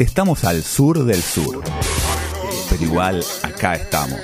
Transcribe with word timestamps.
Estamos 0.00 0.44
al 0.44 0.62
sur 0.62 1.04
del 1.04 1.20
sur, 1.20 1.62
pero 2.70 2.82
igual 2.82 3.22
acá 3.42 3.74
estamos. 3.74 4.18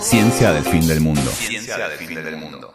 Ciencia 0.00 0.52
del 0.52 0.64
fin 0.64 0.86
del 0.88 1.00
mundo. 1.02 1.20
Ciencia 1.20 1.76
del 1.88 1.98
fin 1.98 2.14
del 2.14 2.36
mundo. 2.38 2.74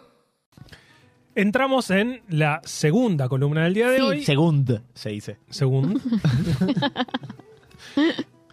Entramos 1.34 1.90
en 1.90 2.22
la 2.30 2.62
segunda 2.64 3.28
columna 3.28 3.64
del 3.64 3.74
día 3.74 3.90
de 3.90 3.98
Sí. 3.98 4.04
hoy. 4.04 4.24
Segund, 4.24 4.82
se 4.94 5.10
dice. 5.10 5.38
Según. 5.50 6.00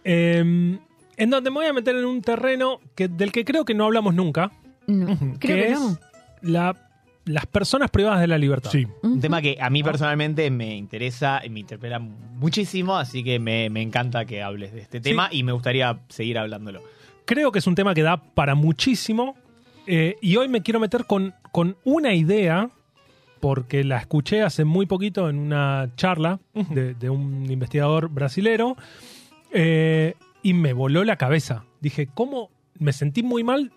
Em, 0.05 0.79
en 1.15 1.29
donde 1.29 1.49
me 1.49 1.55
voy 1.55 1.65
a 1.67 1.71
meter 1.73 1.95
en 1.95 2.03
un 2.05 2.21
terreno 2.21 2.81
que, 2.93 3.07
del 3.07 3.31
que 3.31 3.45
creo 3.45 3.63
que 3.63 3.73
no 3.73 3.85
hablamos 3.85 4.13
nunca, 4.13 4.51
No, 4.85 5.05
creo 5.17 5.39
que 5.39 5.47
que 5.47 5.67
es 5.71 5.79
no. 5.79 5.97
la- 6.41 6.89
las 7.25 7.45
personas 7.45 7.89
privadas 7.89 8.19
de 8.19 8.27
la 8.27 8.37
libertad. 8.37 8.69
Sí. 8.71 8.85
Un 9.01 9.19
tema 9.21 9.41
que 9.41 9.57
a 9.59 9.69
mí 9.69 9.81
personalmente 9.83 10.49
me 10.51 10.75
interesa 10.75 11.41
y 11.43 11.49
me 11.49 11.61
interpela 11.61 11.99
muchísimo, 11.99 12.97
así 12.97 13.23
que 13.23 13.39
me, 13.39 13.69
me 13.69 13.81
encanta 13.81 14.25
que 14.25 14.41
hables 14.43 14.73
de 14.73 14.81
este 14.81 14.99
tema 14.99 15.29
y 15.31 15.43
me 15.43 15.51
gustaría 15.53 15.99
seguir 16.09 16.37
hablándolo. 16.37 16.81
Creo 17.25 17.51
que 17.51 17.59
es 17.59 17.67
un 17.67 17.75
tema 17.75 17.93
que 17.93 18.01
da 18.01 18.17
para 18.17 18.55
muchísimo. 18.55 19.35
eh, 19.87 20.15
y 20.21 20.35
hoy 20.35 20.47
me 20.49 20.61
quiero 20.61 20.79
meter 20.79 21.05
con, 21.05 21.33
con 21.51 21.77
una 21.83 22.13
idea, 22.13 22.69
porque 23.39 23.83
la 23.83 23.97
escuché 23.97 24.41
hace 24.41 24.63
muy 24.65 24.85
poquito 24.85 25.29
en 25.29 25.37
una 25.39 25.89
charla 25.95 26.39
de, 26.53 26.93
de 26.93 27.09
un 27.09 27.49
investigador 27.49 28.09
brasilero, 28.09 28.75
eh, 29.51 30.15
y 30.41 30.53
me 30.53 30.73
voló 30.73 31.03
la 31.03 31.15
cabeza. 31.17 31.63
Dije, 31.79 32.07
¿cómo? 32.13 32.49
Me 32.79 32.91
sentí 32.91 33.23
muy 33.23 33.43
mal 33.43 33.71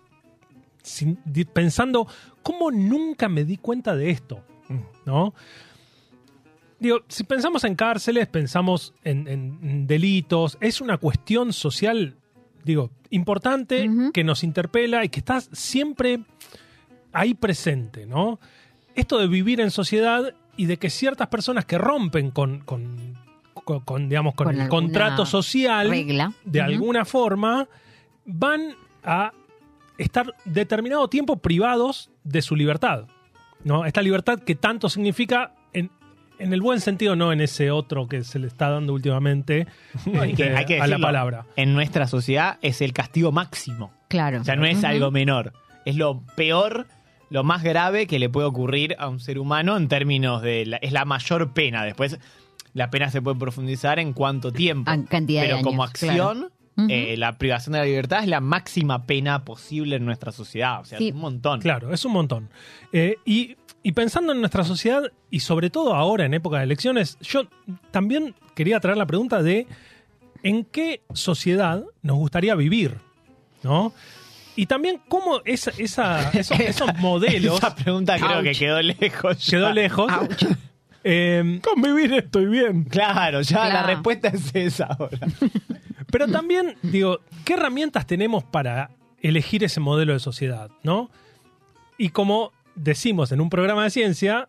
sin- 0.87 1.17
pensando, 1.53 2.07
¿cómo 2.43 2.71
nunca 2.71 3.29
me 3.29 3.45
di 3.45 3.57
cuenta 3.57 3.95
de 3.97 4.11
esto? 4.11 4.43
¿No? 5.05 5.35
Digo, 6.79 7.01
si 7.09 7.25
pensamos 7.25 7.65
en 7.65 7.75
cárceles, 7.75 8.27
pensamos 8.27 8.93
en, 9.03 9.27
en 9.29 9.87
delitos, 9.87 10.59
es 10.61 10.81
una 10.81 10.99
cuestión 10.99 11.53
social, 11.55 12.17
digo, 12.65 12.91
importante, 13.11 13.89
que 14.13 14.25
nos 14.25 14.45
interpela 14.45 15.05
y 15.05 15.09
que 15.09 15.21
está 15.21 15.41
siempre 15.41 16.21
ahí 17.13 17.33
presente, 17.35 18.05
¿no? 18.07 18.39
Esto 18.95 19.19
de 19.19 19.27
vivir 19.27 19.61
en 19.61 19.71
sociedad 19.71 20.35
y 20.57 20.67
de 20.67 20.77
que 20.77 20.91
ciertas 20.91 21.29
personas 21.29 21.65
que 21.65 21.79
rompen 21.79 22.31
con, 22.31 22.61
con, 22.61 23.15
con- 23.65 23.81
con, 23.81 24.09
digamos, 24.09 24.35
con, 24.35 24.49
el 24.61 24.69
contrato 24.69 25.25
social, 25.27 25.89
regla. 25.89 26.33
de 26.45 26.61
alguna 26.61 27.05
forma, 27.07 27.69
van 28.27 28.75
a 29.03 29.33
estar 29.99 30.35
determinado 30.45 31.09
tiempo 31.09 31.37
privados 31.39 32.11
de 32.25 32.43
su 32.43 32.57
libertad. 32.57 33.07
¿no? 33.65 33.85
Esta 33.85 34.03
libertad 34.03 34.39
que 34.41 34.55
tanto 34.55 34.89
significa 34.89 35.53
en, 35.73 35.91
en 36.39 36.53
el 36.53 36.61
buen 36.61 36.81
sentido, 36.81 37.17
no 37.17 37.33
en 37.33 37.41
ese 37.41 37.71
otro 37.71 38.07
que 38.07 38.23
se 38.25 38.39
le 38.39 38.47
está 38.47 38.69
dando 38.71 38.93
últimamente 38.93 39.67
Hay 40.21 40.35
que- 40.35 40.43
este, 40.45 40.57
hay 40.57 40.65
que 40.67 40.75
a 40.77 40.79
la 40.81 40.85
decirlo. 40.87 41.07
palabra. 41.07 41.47
En 41.57 41.73
nuestra 41.75 42.07
sociedad 42.07 42.59
es 42.63 42.81
el 42.81 42.93
castigo 42.93 43.33
máximo. 43.33 43.93
Claro. 44.09 44.41
O 44.41 44.45
sea, 44.45 44.55
no 44.57 44.67
es 44.67 44.85
algo 44.85 45.11
menor. 45.11 45.53
Es 45.85 45.97
lo 45.97 46.21
peor, 46.37 46.87
lo 47.31 47.43
más 47.43 47.63
grave 47.65 48.07
que 48.07 48.19
le 48.19 48.29
puede 48.29 48.47
ocurrir 48.47 48.95
a 48.99 49.09
un 49.09 49.19
ser 49.21 49.39
humano 49.39 49.77
en 49.77 49.89
términos 49.89 50.43
de... 50.43 50.67
la- 50.67 50.77
es 50.77 50.93
la 50.93 51.05
mayor 51.05 51.53
pena. 51.53 51.85
Después, 51.85 52.21
la 52.73 52.91
pena 52.91 53.11
se 53.11 53.23
puede 53.23 53.39
profundizar 53.39 53.99
en 53.99 54.13
cuánto 54.13 54.53
tiempo. 54.53 54.91
En 54.93 55.05
cantidad 55.05 55.43
de 55.43 55.49
Pero 55.49 55.63
como 55.63 55.83
años, 55.83 55.93
eh, 56.89 57.15
la 57.17 57.39
privación 57.39 57.73
de 57.75 57.79
la 57.81 57.85
libertad 57.87 58.21
es 58.23 58.29
la 58.29 58.41
máxima 58.41 59.05
pena 59.07 59.45
posible 59.45 59.97
en 59.97 60.05
nuestra 60.05 60.31
sociedad. 60.33 60.81
O 60.81 60.85
sea, 60.85 60.99
Sí. 60.99 61.09
es 61.09 61.15
un 61.15 61.21
montón. 61.21 61.61
Claro, 61.61 61.93
es 61.93 62.05
un 62.05 62.13
montón. 62.13 62.51
Eh, 62.93 63.17
y, 63.25 63.57
y 63.83 63.93
pensando 63.93 64.33
en 64.33 64.41
nuestra 64.41 64.63
sociedad, 64.65 65.03
y 65.31 65.41
sobre 65.41 65.71
todo 65.71 65.95
ahora 65.95 66.25
en 66.27 66.35
época 66.35 66.59
de 66.59 66.65
elecciones, 66.65 67.17
yo 67.21 67.47
también 67.91 68.35
quería 68.55 68.79
traer 68.81 68.97
la 68.99 69.07
pregunta 69.07 69.43
de 69.43 69.67
en 70.43 70.65
qué 70.65 71.03
sociedad 71.15 71.83
nos 72.03 72.17
gustaría 72.19 72.55
vivir, 72.55 72.95
¿no? 73.63 73.93
Y 74.55 74.67
también 74.67 75.01
cómo 75.09 75.41
esa, 75.45 75.71
esa- 75.79 76.31
esos, 76.35 76.59
esos 76.61 76.95
modelos 76.99 77.59
Esa 77.59 77.75
pregunta 77.75 78.17
creo 78.19 78.43
que 78.43 78.53
quedó 78.53 78.81
lejos. 78.83 79.45
ya. 79.47 79.51
quedó 79.59 79.73
lejos. 79.73 80.13
Eh, 81.09 81.61
Convivir 81.63 82.13
estoy 82.15 82.47
bien. 82.47 82.83
Claro, 82.83 83.41
ya 83.43 83.69
la 83.69 83.85
respuesta 83.85 84.27
es 84.27 84.53
esa 84.53 84.87
ahora. 84.87 85.21
Pero 86.11 86.29
también, 86.29 86.77
digo, 86.83 87.21
¿qué 87.45 87.55
herramientas 87.55 88.07
tenemos 88.07 88.45
para 88.45 88.91
elegir 89.21 89.65
ese 89.65 89.81
modelo 89.81 90.13
de 90.13 90.21
sociedad, 90.21 90.71
no? 90.83 91.11
Y 91.99 92.11
como 92.11 92.53
decimos 92.75 93.33
en 93.33 93.41
un 93.41 93.51
programa 93.51 93.85
de 93.85 93.91
ciencia, 93.91 94.49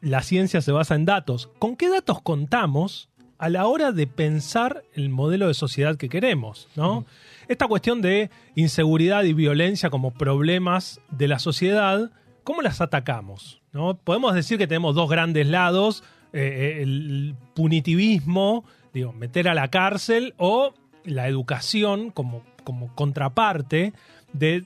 la 0.00 0.22
ciencia 0.22 0.60
se 0.60 0.72
basa 0.72 0.94
en 0.94 1.04
datos. 1.04 1.50
¿Con 1.58 1.76
qué 1.76 1.88
datos 1.88 2.20
contamos 2.22 3.08
a 3.38 3.48
la 3.48 3.66
hora 3.66 3.92
de 3.92 4.06
pensar 4.06 4.84
el 4.94 5.08
modelo 5.08 5.48
de 5.48 5.54
sociedad 5.54 5.96
que 5.96 6.08
queremos, 6.08 6.68
no? 6.76 7.04
Esta 7.48 7.68
cuestión 7.68 8.02
de 8.02 8.30
inseguridad 8.54 9.24
y 9.24 9.32
violencia 9.32 9.90
como 9.90 10.12
problemas 10.12 11.00
de 11.10 11.28
la 11.28 11.38
sociedad, 11.38 12.10
¿cómo 12.44 12.62
las 12.62 12.80
atacamos? 12.80 13.62
¿no? 13.72 13.96
Podemos 13.96 14.34
decir 14.34 14.58
que 14.58 14.66
tenemos 14.66 14.94
dos 14.94 15.10
grandes 15.10 15.46
lados, 15.46 16.04
eh, 16.32 16.78
el 16.82 17.34
punitivismo, 17.54 18.64
digo, 18.92 19.12
meter 19.12 19.48
a 19.48 19.54
la 19.54 19.68
cárcel, 19.68 20.34
o 20.36 20.74
la 21.04 21.26
educación 21.28 22.10
como, 22.10 22.42
como 22.64 22.94
contraparte 22.94 23.92
de 24.32 24.64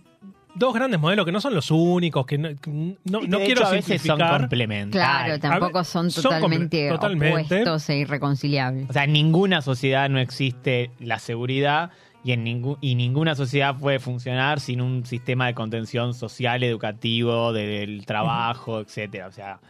dos 0.55 0.73
grandes 0.75 0.99
modelos 0.99 1.27
que 1.27 1.33
no 1.33 1.41
son 1.41 1.55
los 1.55 1.71
únicos, 1.71 2.25
que 2.27 2.39
no, 2.39 2.49
que 2.57 2.71
no- 3.05 3.21
quiero 3.21 3.39
hecho 3.45 3.67
a 3.67 3.71
veces 3.71 4.01
son 4.01 4.17
simplificar. 4.19 4.41
complementarios. 4.41 5.39
Claro, 5.39 5.41
tampoco 5.41 5.85
son 5.85 6.11
son 6.11 6.25
comple- 6.25 6.31
totalmente, 6.41 6.89
totalmente. 6.89 7.33
opuestos 7.57 7.91
e 7.91 7.97
irreconciliables. 7.99 8.89
O 8.89 8.93
sea, 8.93 9.05
en 9.05 9.13
ninguna 9.13 9.61
sociedad 9.63 10.09
no 10.09 10.19
existe 10.19 10.91
la 10.99 11.19
seguridad 11.19 11.91
y, 12.25 12.33
en 12.33 12.43
ningún, 12.43 12.79
y 12.81 12.95
ninguna 12.95 13.35
sociedad 13.35 13.77
puede 13.77 13.99
funcionar 13.99 14.59
sin 14.61 14.81
un 14.81 15.05
sistema 15.05 15.47
de 15.47 15.55
contención 15.55 16.15
social, 16.15 16.63
educativo, 16.65 17.53
del 17.53 18.05
trabajo, 18.07 18.81
etcétera. 18.81 19.27
O 19.29 19.33
sea, 19.33 19.61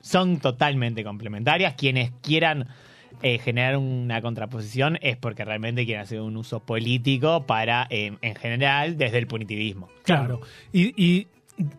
son 0.00 0.38
totalmente 0.38 1.02
complementarias. 1.04 1.74
Quienes 1.74 2.10
quieran 2.22 2.66
eh, 3.24 3.38
generar 3.38 3.78
una 3.78 4.20
contraposición 4.20 4.98
es 5.00 5.16
porque 5.16 5.46
realmente 5.46 5.86
quieren 5.86 6.02
hacer 6.02 6.20
un 6.20 6.36
uso 6.36 6.60
político 6.60 7.46
para, 7.46 7.86
eh, 7.88 8.12
en 8.20 8.34
general, 8.34 8.98
desde 8.98 9.16
el 9.16 9.26
punitivismo. 9.26 9.88
Claro. 10.02 10.42
Y, 10.74 10.92
y 11.02 11.26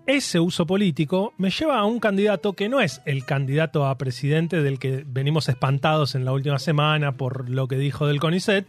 ese 0.07 0.39
uso 0.39 0.65
político 0.65 1.33
me 1.37 1.51
lleva 1.51 1.77
a 1.77 1.85
un 1.85 1.99
candidato 1.99 2.53
que 2.53 2.67
no 2.67 2.81
es 2.81 3.03
el 3.05 3.25
candidato 3.25 3.85
a 3.85 3.95
presidente 3.95 4.63
del 4.63 4.79
que 4.79 5.03
venimos 5.05 5.47
espantados 5.47 6.15
en 6.15 6.25
la 6.25 6.31
última 6.31 6.57
semana 6.57 7.11
por 7.11 7.47
lo 7.47 7.67
que 7.67 7.77
dijo 7.77 8.07
del 8.07 8.19
CONICET. 8.19 8.65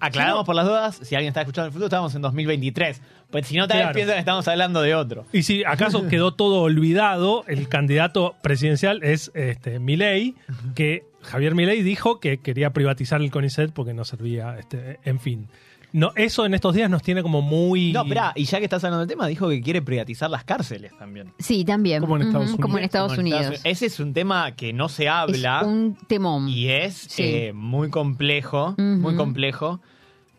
Aclaramos 0.00 0.44
por 0.44 0.54
las 0.54 0.66
dudas, 0.66 0.96
si 1.02 1.14
alguien 1.14 1.28
está 1.28 1.40
escuchando 1.42 1.66
el 1.66 1.72
futuro, 1.72 1.86
estamos 1.86 2.14
en 2.14 2.22
2023. 2.22 3.00
Pues 3.30 3.46
si 3.46 3.56
no, 3.56 3.66
tal 3.68 3.78
vez 3.78 3.84
Claro. 3.84 3.94
piensan 3.94 4.14
que 4.16 4.20
estamos 4.20 4.48
hablando 4.48 4.82
de 4.82 4.94
otro. 4.94 5.24
Y 5.32 5.42
si 5.42 5.64
acaso 5.64 6.06
quedó 6.08 6.34
todo 6.34 6.62
olvidado, 6.62 7.44
el 7.48 7.68
candidato 7.68 8.34
presidencial 8.42 9.02
es 9.02 9.30
este, 9.34 9.78
Milei, 9.78 10.34
que 10.74 11.04
Javier 11.22 11.54
Milei 11.54 11.82
dijo 11.82 12.20
que 12.20 12.38
quería 12.38 12.70
privatizar 12.70 13.20
el 13.20 13.30
CONICET 13.30 13.72
porque 13.72 13.94
no 13.94 14.04
servía, 14.04 14.56
este, 14.58 14.98
en 15.04 15.18
fin. 15.20 15.48
No, 15.96 16.10
eso 16.16 16.44
en 16.44 16.54
estos 16.54 16.74
días 16.74 16.90
nos 16.90 17.02
tiene 17.02 17.22
como 17.22 17.40
muy... 17.40 17.92
No, 17.92 18.02
espera, 18.02 18.32
y 18.34 18.44
ya 18.46 18.58
que 18.58 18.64
estás 18.64 18.82
hablando 18.82 19.06
del 19.06 19.08
tema, 19.08 19.28
dijo 19.28 19.48
que 19.48 19.62
quiere 19.62 19.80
privatizar 19.80 20.28
las 20.28 20.42
cárceles 20.42 20.90
también. 20.98 21.32
Sí, 21.38 21.64
también. 21.64 22.00
Como 22.00 22.16
en 22.16 22.22
Estados 22.22 22.48
Ujú, 22.50 22.56
Como 22.60 22.66
en 22.74 22.78
Unidos. 22.78 22.84
Estados 22.86 23.12
Como 23.12 23.20
en 23.20 23.26
Unidos. 23.32 23.40
Estados- 23.54 23.60
Ese 23.64 23.86
es 23.86 24.00
un 24.00 24.12
tema 24.12 24.52
que 24.56 24.72
no 24.72 24.88
se 24.88 25.08
habla 25.08 25.60
Es 25.60 25.66
un 25.68 25.96
temón. 26.08 26.48
y 26.48 26.68
es 26.68 26.94
Sí. 26.96 27.22
eh, 27.22 27.52
muy 27.54 27.90
complejo, 27.90 28.74
muy 28.76 29.14
complejo. 29.14 29.80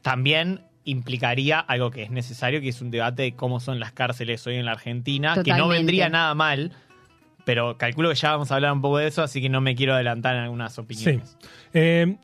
También 0.01 0.61
implicaría 0.83 1.59
algo 1.61 1.89
que 1.89 2.03
es 2.03 2.11
necesario, 2.11 2.59
que 2.59 2.67
es 2.69 2.81
un 2.81 2.91
debate 2.91 3.23
de 3.23 3.31
cómo 3.33 3.59
son 3.61 3.79
las 3.79 3.93
cárceles 3.93 4.45
hoy 4.45 4.55
en 4.57 4.66
la 4.66 4.73
Argentina, 4.73 5.41
que 5.41 5.53
no 5.53 5.67
vendría 5.69 6.09
nada 6.09 6.35
mal, 6.35 6.73
pero 7.45 7.77
calculo 7.77 8.09
que 8.09 8.16
ya 8.16 8.31
vamos 8.31 8.51
a 8.51 8.55
hablar 8.55 8.73
un 8.73 8.81
poco 8.81 8.97
de 8.97 9.07
eso, 9.07 9.23
así 9.23 9.41
que 9.41 9.47
no 9.49 9.61
me 9.61 9.73
quiero 9.73 9.93
adelantar 9.93 10.35
en 10.35 10.41
algunas 10.43 10.73
Sí. 10.73 10.81
opiniones. 10.81 11.37
Eh, 11.73 12.17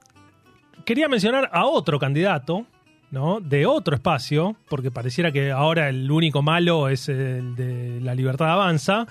quería 0.85 1.07
mencionar 1.07 1.49
a 1.53 1.65
otro 1.65 1.97
candidato, 1.97 2.65
¿no? 3.11 3.39
De 3.41 3.65
otro 3.65 3.95
espacio, 3.95 4.55
porque 4.69 4.89
pareciera 4.91 5.31
que 5.31 5.51
ahora 5.51 5.89
el 5.89 6.09
único 6.09 6.41
malo 6.41 6.87
es 6.89 7.09
el 7.09 7.55
de 7.55 7.99
la 8.01 8.15
libertad 8.15 8.49
avanza. 8.51 9.05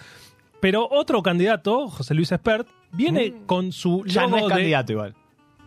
Pero 0.61 0.87
otro 0.91 1.23
candidato, 1.23 1.89
José 1.89 2.15
Luis 2.15 2.33
Espert, 2.33 2.67
viene 2.93 3.33
con 3.47 3.73
su 3.73 4.01
Mm. 4.01 4.07
Ya 4.09 4.27
no 4.27 4.37
es 4.39 4.43
de- 4.45 4.49
candidato 4.49 4.93
igual. 4.93 5.15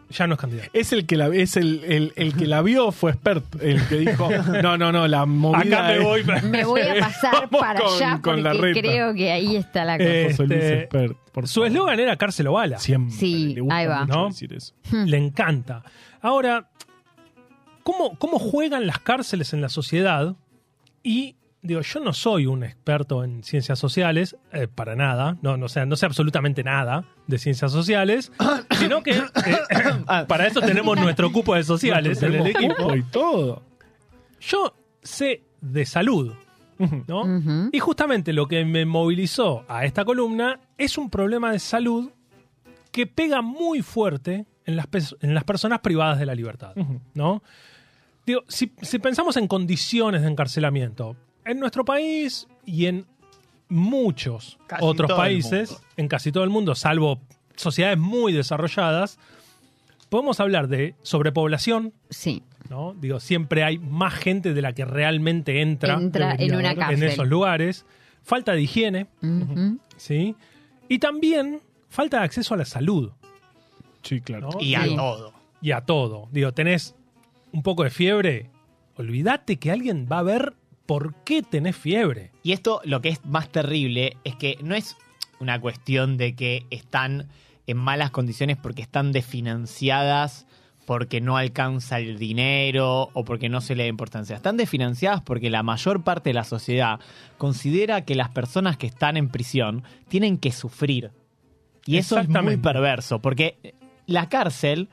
Ya 0.09 0.27
no 0.27 0.35
es 0.35 0.39
candidato. 0.39 0.69
Es 0.73 0.93
el 0.93 1.07
que 1.07 1.17
la, 1.17 1.27
es 1.29 1.57
el, 1.57 1.83
el, 1.85 2.13
el 2.15 2.35
que 2.35 2.45
la 2.45 2.61
vio 2.61 2.91
fue 2.91 3.11
expert, 3.11 3.43
el 3.63 3.83
que 3.87 3.95
dijo, 3.97 4.29
no, 4.61 4.77
no, 4.77 4.91
no, 4.91 5.07
la 5.07 5.25
movida 5.25 5.77
Acá 5.79 5.87
me 5.87 5.97
es- 5.97 6.03
voy. 6.03 6.23
Me 6.43 6.65
voy 6.65 6.81
a 6.81 6.95
pasar 6.99 7.49
para 7.49 7.79
con- 7.79 7.95
allá 7.95 8.21
con 8.21 8.43
la 8.43 8.51
porque 8.51 8.73
reta. 8.73 8.79
creo 8.81 9.13
que 9.15 9.31
ahí 9.31 9.55
está 9.55 9.83
la 9.85 9.97
cosa. 9.97 10.09
José 10.25 10.43
Luis 10.47 10.59
Este, 10.63 10.79
Expert, 10.83 11.17
por 11.31 11.47
Su 11.47 11.65
eslogan 11.65 11.99
era 11.99 12.15
cárcel 12.17 12.45
o 12.47 12.53
bala. 12.53 12.77
Siempre. 12.77 13.15
Sí, 13.15 13.55
le 13.55 13.61
gusta 13.61 13.75
ahí 13.77 13.87
va. 13.87 14.01
mucho 14.05 14.13
¿No? 14.19 14.27
decir 14.27 14.53
eso. 14.53 14.73
Le 14.91 15.17
encanta. 15.17 15.81
Ahora, 16.21 16.69
¿cómo, 17.83 18.17
¿cómo 18.17 18.39
juegan 18.39 18.87
las 18.87 18.99
cárceles 18.99 19.53
en 19.53 19.61
la 19.61 19.69
sociedad? 19.69 20.35
Y 21.03 21.35
digo, 21.63 21.81
yo 21.81 21.99
no 22.01 22.13
soy 22.13 22.45
un 22.45 22.63
experto 22.63 23.23
en 23.23 23.43
ciencias 23.43 23.79
sociales, 23.79 24.35
eh, 24.51 24.67
para 24.67 24.95
nada, 24.95 25.37
no, 25.41 25.57
no, 25.57 25.69
sea, 25.69 25.85
no 25.85 25.95
sé 25.95 26.05
absolutamente 26.05 26.63
nada 26.63 27.05
de 27.25 27.37
ciencias 27.37 27.71
sociales, 27.71 28.31
sino 28.77 29.01
que 29.01 29.11
eh, 29.11 29.23
para 30.27 30.45
eso 30.45 30.61
tenemos 30.61 30.99
nuestro 30.99 31.31
cupo 31.31 31.55
de 31.55 31.63
sociales 31.63 32.21
en 32.21 32.35
el 32.35 32.47
equipo. 32.47 32.95
y 32.95 33.03
todo. 33.03 33.63
Yo 34.41 34.75
sé 35.01 35.43
de 35.61 35.85
salud, 35.85 36.33
¿no? 37.07 37.69
Y 37.71 37.79
justamente 37.79 38.33
lo 38.33 38.47
que 38.47 38.65
me 38.65 38.85
movilizó 38.85 39.63
a 39.69 39.85
esta 39.85 40.03
columna 40.03 40.59
es 40.77 40.97
un 40.97 41.09
problema 41.09 41.51
de 41.53 41.59
salud 41.59 42.11
que 42.91 43.07
pega 43.07 43.41
muy 43.41 43.81
fuerte 43.81 44.45
en 44.65 44.75
las, 44.75 44.87
en 45.21 45.33
las 45.33 45.45
personas 45.45 45.79
privadas 45.79 46.19
de 46.19 46.25
la 46.25 46.35
libertad, 46.35 46.75
¿no? 47.13 47.41
Digo, 48.25 48.43
si, 48.47 48.71
si 48.81 48.99
pensamos 48.99 49.35
en 49.37 49.47
condiciones 49.47 50.21
de 50.21 50.29
encarcelamiento, 50.29 51.15
en 51.45 51.59
nuestro 51.59 51.83
país 51.83 52.47
y 52.65 52.85
en 52.85 53.05
muchos 53.69 54.57
Casi 54.67 54.83
otros 54.85 55.11
países, 55.11 55.81
en 55.97 56.07
casi 56.07 56.31
todo 56.31 56.43
el 56.43 56.49
mundo, 56.49 56.75
salvo 56.75 57.19
sociedades 57.55 57.97
muy 57.97 58.31
desarrolladas, 58.33 59.17
podemos 60.09 60.39
hablar 60.39 60.67
de 60.67 60.95
sobrepoblación, 61.01 61.93
Sí. 62.09 62.43
¿no? 62.69 62.93
Digo, 62.99 63.19
siempre 63.19 63.63
hay 63.63 63.79
más 63.79 64.13
gente 64.13 64.53
de 64.53 64.61
la 64.61 64.73
que 64.73 64.85
realmente 64.85 65.61
entra, 65.61 65.95
Entra 65.95 66.35
en 66.35 66.55
una 66.55 66.71
en 66.91 67.03
esos 67.03 67.27
lugares. 67.27 67.85
Falta 68.23 68.53
de 68.53 68.61
higiene. 68.61 69.07
¿sí? 69.97 70.35
Y 70.87 70.99
también 70.99 71.59
falta 71.89 72.19
de 72.19 72.25
acceso 72.25 72.53
a 72.53 72.57
la 72.57 72.65
salud, 72.65 73.11
Sí, 74.01 74.21
claro. 74.21 74.49
¿no? 74.51 74.59
Y 74.61 74.75
a 74.75 74.83
Sí. 74.83 74.95
todo. 74.95 75.33
Y 75.61 75.71
a 75.71 75.81
todo. 75.81 76.27
Digo, 76.31 76.53
tenés 76.53 76.95
un 77.53 77.63
poco 77.63 77.83
de 77.83 77.91
fiebre, 77.91 78.49
olvídate 78.97 79.57
que 79.57 79.71
alguien 79.71 80.07
va 80.11 80.19
a 80.19 80.23
ver 80.23 80.53
por 80.85 81.15
qué 81.23 81.41
tenés 81.43 81.77
fiebre. 81.77 82.31
Y 82.43 82.51
esto 82.51 82.81
lo 82.83 83.01
que 83.01 83.09
es 83.09 83.23
más 83.25 83.49
terrible 83.49 84.17
es 84.23 84.35
que 84.35 84.57
no 84.61 84.75
es 84.75 84.97
una 85.39 85.61
cuestión 85.61 86.17
de 86.17 86.35
que 86.35 86.65
están 86.71 87.29
en 87.67 87.77
malas 87.77 88.11
condiciones 88.11 88.57
porque 88.57 88.81
están 88.81 89.11
desfinanciadas, 89.11 90.45
porque 90.85 91.21
no 91.21 91.37
alcanza 91.37 91.99
el 91.99 92.17
dinero 92.17 93.09
o 93.13 93.23
porque 93.23 93.47
no 93.47 93.61
se 93.61 93.75
le 93.75 93.83
da 93.83 93.89
importancia. 93.89 94.35
Están 94.35 94.57
desfinanciadas 94.57 95.21
porque 95.21 95.49
la 95.49 95.63
mayor 95.63 96.03
parte 96.03 96.31
de 96.31 96.33
la 96.33 96.43
sociedad 96.43 96.99
considera 97.37 98.03
que 98.03 98.15
las 98.15 98.29
personas 98.29 98.77
que 98.77 98.87
están 98.87 99.15
en 99.15 99.29
prisión 99.29 99.83
tienen 100.09 100.37
que 100.37 100.51
sufrir. 100.51 101.11
Y 101.85 101.97
eso 101.97 102.19
es 102.19 102.29
muy 102.29 102.57
perverso, 102.57 103.19
porque 103.19 103.75
la 104.05 104.29
cárcel, 104.29 104.89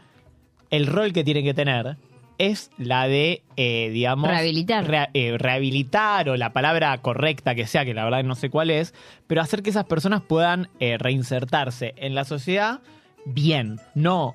el 0.70 0.86
rol 0.86 1.12
que 1.12 1.24
tiene 1.24 1.42
que 1.42 1.54
tener 1.54 1.96
es 2.40 2.70
la 2.78 3.06
de, 3.06 3.42
eh, 3.56 3.90
digamos... 3.92 4.30
Rehabilitar. 4.30 5.10
eh, 5.12 5.36
rehabilitar 5.38 6.30
o 6.30 6.36
la 6.36 6.54
palabra 6.54 6.96
correcta 6.98 7.54
que 7.54 7.66
sea, 7.66 7.84
que 7.84 7.92
la 7.92 8.04
verdad 8.04 8.24
no 8.24 8.34
sé 8.34 8.48
cuál 8.48 8.70
es, 8.70 8.94
pero 9.26 9.42
hacer 9.42 9.62
que 9.62 9.68
esas 9.68 9.84
personas 9.84 10.22
puedan 10.22 10.70
eh, 10.80 10.96
reinsertarse 10.98 11.92
en 11.98 12.14
la 12.14 12.24
sociedad 12.24 12.80
bien, 13.26 13.78
no 13.94 14.34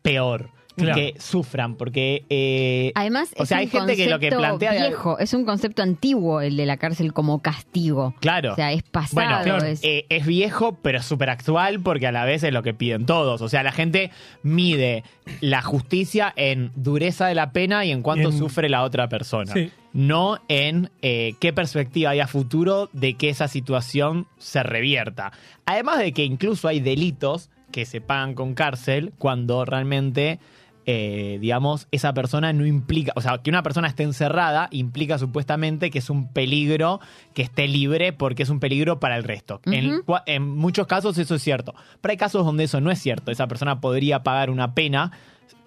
peor. 0.00 0.48
Claro. 0.76 0.94
Que 0.94 1.14
sufran, 1.18 1.76
porque... 1.76 2.24
eh, 2.30 2.92
Además, 2.94 3.30
O 3.38 3.42
es 3.42 3.48
sea, 3.50 3.58
un 3.58 3.60
hay 3.62 3.66
gente 3.68 3.94
que 3.96 4.08
lo 4.08 4.18
que 4.18 4.30
concepto 4.30 4.58
plantea- 4.58 4.86
viejo, 4.88 5.18
es 5.18 5.34
un 5.34 5.44
concepto 5.44 5.82
antiguo 5.82 6.40
el 6.40 6.56
de 6.56 6.64
la 6.66 6.76
cárcel 6.78 7.12
como 7.12 7.40
castigo. 7.42 8.14
Claro. 8.20 8.52
O 8.52 8.56
sea, 8.56 8.72
es 8.72 8.82
pasado. 8.82 9.14
Bueno, 9.14 9.40
claro, 9.44 9.64
es- 9.66 9.80
eh, 9.84 10.06
es 10.08 10.26
viejo, 10.26 10.78
pero 10.82 10.98
es 10.98 11.04
súper 11.04 11.30
actual 11.30 11.80
porque 11.80 12.06
a 12.06 12.12
la 12.12 12.24
vez 12.24 12.42
es 12.42 12.52
lo 12.52 12.62
que 12.62 12.72
piden 12.74 13.04
todos. 13.06 13.42
O 13.42 13.48
sea, 13.48 13.62
la 13.62 13.72
gente 13.72 14.10
mide 14.42 15.04
la 15.40 15.62
justicia 15.62 16.32
en 16.36 16.72
dureza 16.74 17.26
de 17.26 17.34
la 17.34 17.52
pena 17.52 17.84
y 17.84 17.90
en 17.90 18.02
cuánto 18.02 18.30
En- 18.30 18.38
sufre 18.38 18.68
la 18.68 18.82
otra 18.82 19.08
persona. 19.08 19.52
Sí. 19.52 19.70
No 19.92 20.38
en 20.48 20.90
eh, 21.02 21.34
qué 21.38 21.52
perspectiva 21.52 22.10
hay 22.10 22.20
a 22.20 22.26
futuro 22.26 22.88
de 22.94 23.14
que 23.14 23.28
esa 23.28 23.46
situación 23.46 24.26
se 24.38 24.62
revierta. 24.62 25.32
Además 25.66 25.98
de 25.98 26.12
que 26.12 26.24
incluso 26.24 26.66
hay 26.66 26.80
delitos 26.80 27.50
que 27.70 27.84
se 27.86 28.00
pagan 28.00 28.34
con 28.34 28.54
cárcel 28.54 29.12
cuando 29.18 29.64
realmente, 29.64 30.38
eh, 30.86 31.38
digamos, 31.40 31.86
esa 31.92 32.12
persona 32.12 32.52
no 32.52 32.66
implica, 32.66 33.12
o 33.14 33.20
sea, 33.20 33.38
que 33.38 33.50
una 33.50 33.62
persona 33.62 33.86
esté 33.88 34.02
encerrada 34.02 34.68
implica 34.72 35.18
supuestamente 35.18 35.90
que 35.90 35.98
es 36.00 36.10
un 36.10 36.32
peligro 36.32 37.00
que 37.34 37.42
esté 37.42 37.68
libre 37.68 38.12
porque 38.12 38.42
es 38.42 38.48
un 38.50 38.58
peligro 38.60 38.98
para 39.00 39.16
el 39.16 39.22
resto. 39.24 39.60
en, 39.66 40.48
muchos 40.48 40.86
casos 40.86 41.16
eso 41.18 41.34
es 41.36 41.42
cierto, 41.42 41.74
pero 42.00 42.10
hay 42.12 42.16
casos 42.18 42.44
donde 42.44 42.64
eso 42.64 42.80
no 42.80 42.90
es 42.90 42.98
cierto. 42.98 43.30
Esa 43.30 43.46
persona 43.46 43.80
podría 43.80 44.22
pagar 44.22 44.50
una 44.50 44.74
pena 44.74 45.12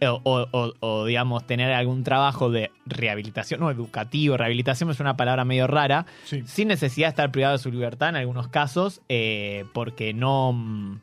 eh, 0.02 0.08
o, 0.08 0.20
o- 0.26 0.48
o- 0.52 0.74
o, 0.82 1.06
digamos, 1.06 1.48
tener 1.48 1.72
algún 1.72 2.04
trabajo 2.04 2.50
de 2.52 2.72
rehabilitación, 2.86 3.62
no 3.62 3.72
educativo, 3.72 4.36
rehabilitación 4.36 4.90
es 4.90 5.00
una 5.00 5.16
palabra 5.16 5.46
medio 5.46 5.68
rara, 5.68 6.06
Sí. 6.26 6.44
sin 6.46 6.68
necesidad 6.68 7.08
de 7.08 7.10
estar 7.12 7.32
privado 7.32 7.54
de 7.54 7.60
su 7.64 7.72
libertad 7.72 8.10
en 8.10 8.18
algunos 8.18 8.50
casos, 8.50 9.02
eh, 9.08 9.64
porque 9.74 10.14
no, 10.14 10.52
mm, 10.52 11.00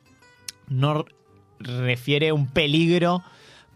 no 0.69 1.07
refiere 1.59 2.33
un 2.33 2.49
peligro 2.49 3.23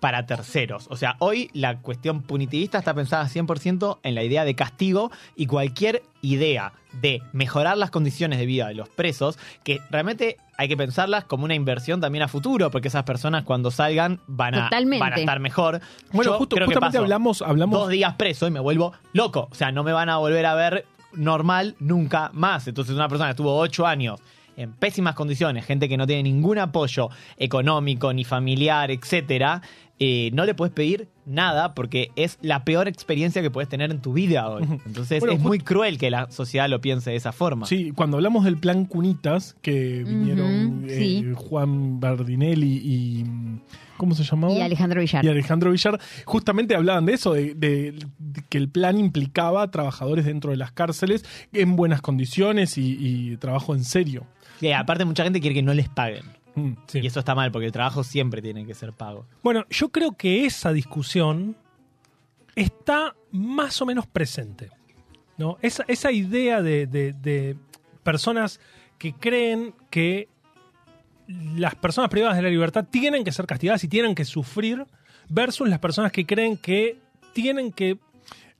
para 0.00 0.26
terceros. 0.26 0.86
O 0.90 0.96
sea, 0.96 1.16
hoy 1.20 1.50
la 1.54 1.78
cuestión 1.78 2.22
punitivista 2.22 2.78
está 2.78 2.92
pensada 2.94 3.24
100% 3.28 3.98
en 4.02 4.14
la 4.14 4.22
idea 4.22 4.44
de 4.44 4.54
castigo 4.54 5.10
y 5.34 5.46
cualquier 5.46 6.02
idea 6.22 6.72
de 7.00 7.22
mejorar 7.32 7.76
las 7.78 7.90
condiciones 7.90 8.38
de 8.38 8.46
vida 8.46 8.68
de 8.68 8.74
los 8.74 8.88
presos, 8.88 9.38
que 9.64 9.80
realmente 9.90 10.36
hay 10.58 10.68
que 10.68 10.76
pensarlas 10.76 11.24
como 11.24 11.44
una 11.44 11.54
inversión 11.54 12.00
también 12.00 12.22
a 12.22 12.28
futuro, 12.28 12.70
porque 12.70 12.88
esas 12.88 13.04
personas 13.04 13.44
cuando 13.44 13.70
salgan 13.70 14.20
van 14.26 14.54
a, 14.54 14.70
van 14.70 15.12
a 15.12 15.16
estar 15.16 15.40
mejor. 15.40 15.80
Bueno, 16.12 16.32
Yo 16.32 16.38
justo- 16.38 16.56
creo 16.56 16.66
que 16.68 16.74
justamente 16.74 16.96
paso 16.98 17.02
hablamos, 17.04 17.42
hablamos 17.42 17.78
dos 17.78 17.88
días 17.90 18.14
preso 18.14 18.46
y 18.46 18.50
me 18.50 18.60
vuelvo 18.60 18.92
loco. 19.12 19.48
O 19.50 19.54
sea, 19.54 19.72
no 19.72 19.82
me 19.82 19.92
van 19.92 20.08
a 20.08 20.16
volver 20.18 20.46
a 20.46 20.54
ver 20.54 20.86
normal 21.12 21.74
nunca 21.80 22.30
más. 22.34 22.66
Entonces, 22.68 22.94
una 22.94 23.08
persona 23.08 23.28
que 23.28 23.32
estuvo 23.32 23.56
ocho 23.56 23.86
años 23.86 24.20
en 24.56 24.72
pésimas 24.72 25.14
condiciones, 25.14 25.66
gente 25.66 25.86
que 25.86 25.98
no 25.98 26.06
tiene 26.06 26.22
ningún 26.22 26.58
apoyo 26.58 27.10
económico 27.36 28.12
ni 28.14 28.24
familiar, 28.24 28.90
etcétera, 28.90 29.60
eh, 29.98 30.30
no 30.34 30.44
le 30.44 30.54
puedes 30.54 30.74
pedir 30.74 31.08
nada 31.24 31.74
porque 31.74 32.10
es 32.16 32.38
la 32.42 32.64
peor 32.64 32.86
experiencia 32.86 33.40
que 33.42 33.50
puedes 33.50 33.68
tener 33.68 33.90
en 33.90 34.00
tu 34.02 34.12
vida 34.12 34.48
hoy. 34.48 34.62
Entonces, 34.86 35.20
Bueno, 35.20 35.34
es 35.34 35.40
muy 35.40 35.58
cruel 35.58 35.96
que 35.98 36.10
la 36.10 36.30
sociedad 36.30 36.68
lo 36.68 36.80
piense 36.80 37.10
de 37.10 37.16
esa 37.16 37.32
forma. 37.32 37.66
Sí, 37.66 37.92
cuando 37.94 38.16
hablamos 38.18 38.44
del 38.44 38.58
plan 38.58 38.84
Cunitas, 38.84 39.56
que 39.62 40.04
vinieron 40.04 40.84
eh, 40.88 40.96
sí. 40.98 41.26
Juan 41.34 41.98
Bardinelli 42.00 42.80
y. 42.84 43.24
¿Cómo 43.96 44.14
se 44.14 44.24
llamaba? 44.24 44.52
Y 44.52 44.60
Alejandro 44.60 45.00
Villar. 45.00 45.24
Y 45.24 45.28
Alejandro 45.28 45.70
Villar, 45.70 45.98
justamente 46.26 46.74
hablaban 46.74 47.06
de 47.06 47.14
eso, 47.14 47.32
de, 47.32 47.54
de- 47.54 47.92
de 48.18 48.42
que 48.50 48.58
el 48.58 48.68
plan 48.68 48.98
implicaba 48.98 49.70
trabajadores 49.70 50.26
dentro 50.26 50.50
de 50.50 50.58
las 50.58 50.70
cárceles 50.72 51.24
en 51.54 51.76
buenas 51.76 52.02
condiciones 52.02 52.76
y, 52.76 52.98
y 53.00 53.36
trabajo 53.38 53.74
en 53.74 53.84
serio. 53.84 54.26
Y 54.60 54.68
aparte, 54.72 55.06
mucha 55.06 55.24
gente 55.24 55.40
quiere 55.40 55.54
que 55.54 55.62
no 55.62 55.72
les 55.72 55.88
paguen. 55.88 56.24
Mm. 56.56 56.72
Sí. 56.88 56.98
Y 57.00 57.06
eso 57.06 57.20
está 57.20 57.34
mal, 57.34 57.52
porque 57.52 57.66
el 57.66 57.72
trabajo 57.72 58.02
siempre 58.02 58.42
tiene 58.42 58.66
que 58.66 58.74
ser 58.74 58.92
pago. 58.92 59.26
Bueno, 59.42 59.64
yo 59.70 59.90
creo 59.90 60.12
que 60.16 60.44
esa 60.46 60.72
discusión 60.72 61.56
está 62.54 63.14
más 63.30 63.80
o 63.82 63.86
menos 63.86 64.06
presente. 64.06 64.70
¿no? 65.38 65.58
Esa, 65.62 65.84
esa 65.86 66.10
idea 66.12 66.62
de, 66.62 66.86
de- 66.86 67.12
de 67.12 67.56
personas 68.02 68.58
que 68.98 69.12
creen 69.12 69.74
que 69.90 70.28
las 71.28 71.74
personas 71.74 72.08
privadas 72.08 72.36
de 72.36 72.42
la 72.42 72.48
libertad 72.48 72.86
tienen 72.90 73.22
que 73.24 73.32
ser 73.32 73.46
castigadas 73.46 73.84
y 73.84 73.88
tienen 73.88 74.14
que 74.14 74.24
sufrir 74.24 74.86
versus 75.28 75.68
las 75.68 75.78
personas 75.80 76.12
que 76.12 76.24
creen 76.24 76.56
que 76.56 76.98
tienen 77.34 77.72
que 77.72 77.98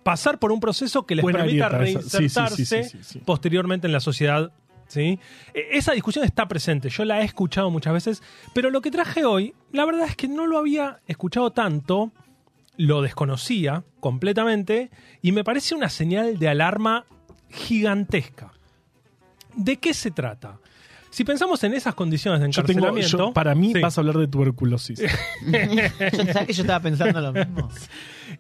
pasar 0.03 0.39
por 0.39 0.53
un 0.53 0.61
proceso 0.61 1.07
que 1.07 1.15
les 1.15 1.23
Buena 1.23 1.39
permita 1.45 1.69
grieta 1.71 2.01
esa. 2.01 2.03
Sí, 2.03 2.09
sí, 2.09 2.11
sí, 2.11 2.19
reinsertarse 2.19 2.67
sí, 2.85 2.89
sí, 2.91 2.99
sí. 3.05 3.19
posteriormente 3.25 3.87
en 3.87 3.93
la 3.93 4.01
sociedad. 4.01 4.53
¿Sí? 4.89 5.19
E- 5.55 5.69
Esa 5.73 5.93
discusión 5.93 6.25
está 6.25 6.47
presente, 6.49 6.89
yo 6.89 7.05
la 7.05 7.21
he 7.21 7.25
escuchado 7.25 7.71
muchas 7.71 7.93
veces, 7.93 8.23
pero 8.55 8.71
lo 8.71 8.81
que 8.81 8.91
traje 8.91 9.25
hoy, 9.25 9.55
la 9.73 9.85
verdad 9.85 10.07
es 10.09 10.17
que 10.17 10.29
no 10.29 10.47
lo 10.47 10.59
había 10.59 11.01
escuchado 11.07 11.51
tanto, 11.53 12.13
lo 12.77 13.01
desconocía 13.03 13.85
completamente 14.01 14.91
y 15.23 15.33
me 15.33 15.45
parece 15.45 15.75
una 15.75 15.89
señal 15.89 16.39
de 16.39 16.49
alarma 16.49 17.07
gigantesca. 17.51 18.53
¿De 19.55 19.79
qué 19.79 19.95
se 19.95 20.11
trata? 20.11 20.59
Si 21.09 21.25
pensamos 21.25 21.65
en 21.65 21.73
esas 21.73 21.95
condiciones 21.95 22.41
de 22.43 22.51
Yo 22.51 22.63
tengo, 22.63 22.81
encarcelamiento... 22.89 23.19
yo- 23.29 23.33
para 23.33 23.55
mí 23.55 23.73
Sí. 23.73 23.81
vas 23.81 23.97
a 23.97 24.01
hablar 24.03 24.19
de 24.19 24.29
tuberculosis. 24.29 25.01
¿Sabes 25.51 26.47
que 26.47 26.53
yo 26.53 26.63
estaba 26.63 26.81
pensando 26.81 27.21
lo 27.23 27.33
mismo? 27.33 27.71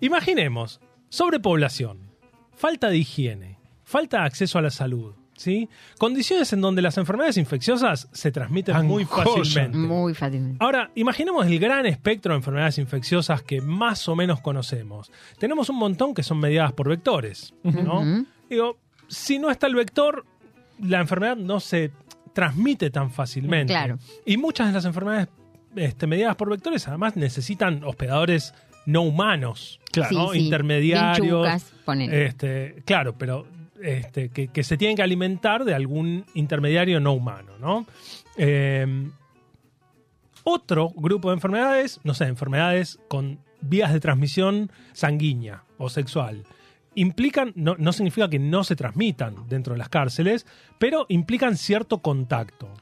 Imaginemos, 0.00 0.80
sobrepoblación, 1.08 2.10
falta 2.54 2.90
de 2.90 2.98
higiene, 2.98 3.58
falta 3.84 4.20
de 4.20 4.26
acceso 4.26 4.58
a 4.58 4.62
la 4.62 4.70
salud, 4.70 5.14
¿sí? 5.36 5.68
Condiciones 5.98 6.52
en 6.52 6.60
donde 6.60 6.82
las 6.82 6.98
enfermedades 6.98 7.36
infecciosas 7.36 8.08
se 8.12 8.32
transmiten 8.32 8.86
muy 8.86 9.04
fácilmente. 9.04 9.78
Muy 9.78 10.14
fácilmente. 10.14 10.58
Ahora, 10.64 10.90
imaginemos 10.94 11.46
el 11.46 11.58
gran 11.58 11.86
espectro 11.86 12.32
de 12.32 12.38
enfermedades 12.38 12.78
infecciosas 12.78 13.42
que 13.42 13.60
más 13.60 14.08
o 14.08 14.16
menos 14.16 14.40
conocemos. 14.40 15.10
Tenemos 15.38 15.68
un 15.68 15.76
montón 15.76 16.14
que 16.14 16.22
son 16.22 16.38
mediadas 16.38 16.72
por 16.72 16.88
vectores. 16.88 17.54
Digo, 18.48 18.78
si 19.08 19.38
no 19.38 19.50
está 19.50 19.66
el 19.66 19.74
vector, 19.74 20.24
la 20.80 21.00
enfermedad 21.00 21.36
no 21.36 21.60
se 21.60 21.90
transmite 22.32 22.90
tan 22.90 23.10
fácilmente. 23.10 23.72
Claro. 23.72 23.98
Y 24.24 24.36
muchas 24.36 24.66
de 24.68 24.72
las 24.72 24.84
enfermedades 24.84 25.28
este, 25.74 26.06
mediadas 26.06 26.36
por 26.36 26.50
vectores 26.50 26.86
además 26.88 27.16
necesitan 27.16 27.84
hospedadores 27.84 28.54
no 28.86 29.02
humanos. 29.02 29.80
Claro. 29.92 30.16
¿no? 30.16 30.32
Sí. 30.32 30.40
Intermediarios. 30.40 31.28
Chucas. 31.28 31.72
Este, 32.10 32.82
claro, 32.84 33.16
pero 33.16 33.46
este, 33.82 34.28
que, 34.28 34.48
que 34.48 34.64
se 34.64 34.76
tienen 34.76 34.96
que 34.96 35.02
alimentar 35.02 35.64
de 35.64 35.74
algún 35.74 36.24
intermediario 36.34 37.00
no 37.00 37.12
humano, 37.12 37.52
¿no? 37.60 37.86
Eh, 38.36 39.08
otro 40.44 40.90
grupo 40.94 41.30
de 41.30 41.34
enfermedades, 41.34 42.00
no 42.04 42.14
sé, 42.14 42.24
enfermedades 42.26 43.00
con 43.08 43.40
vías 43.60 43.92
de 43.92 44.00
transmisión 44.00 44.70
sanguínea 44.92 45.64
o 45.78 45.88
sexual. 45.88 46.44
Implican, 46.94 47.52
no, 47.56 47.74
no 47.78 47.92
significa 47.92 48.30
que 48.30 48.38
no 48.38 48.64
se 48.64 48.76
transmitan 48.76 49.48
dentro 49.48 49.74
de 49.74 49.78
las 49.78 49.88
cárceles, 49.88 50.46
pero 50.78 51.06
implican 51.08 51.56
cierto 51.56 51.98
contacto. 51.98 52.72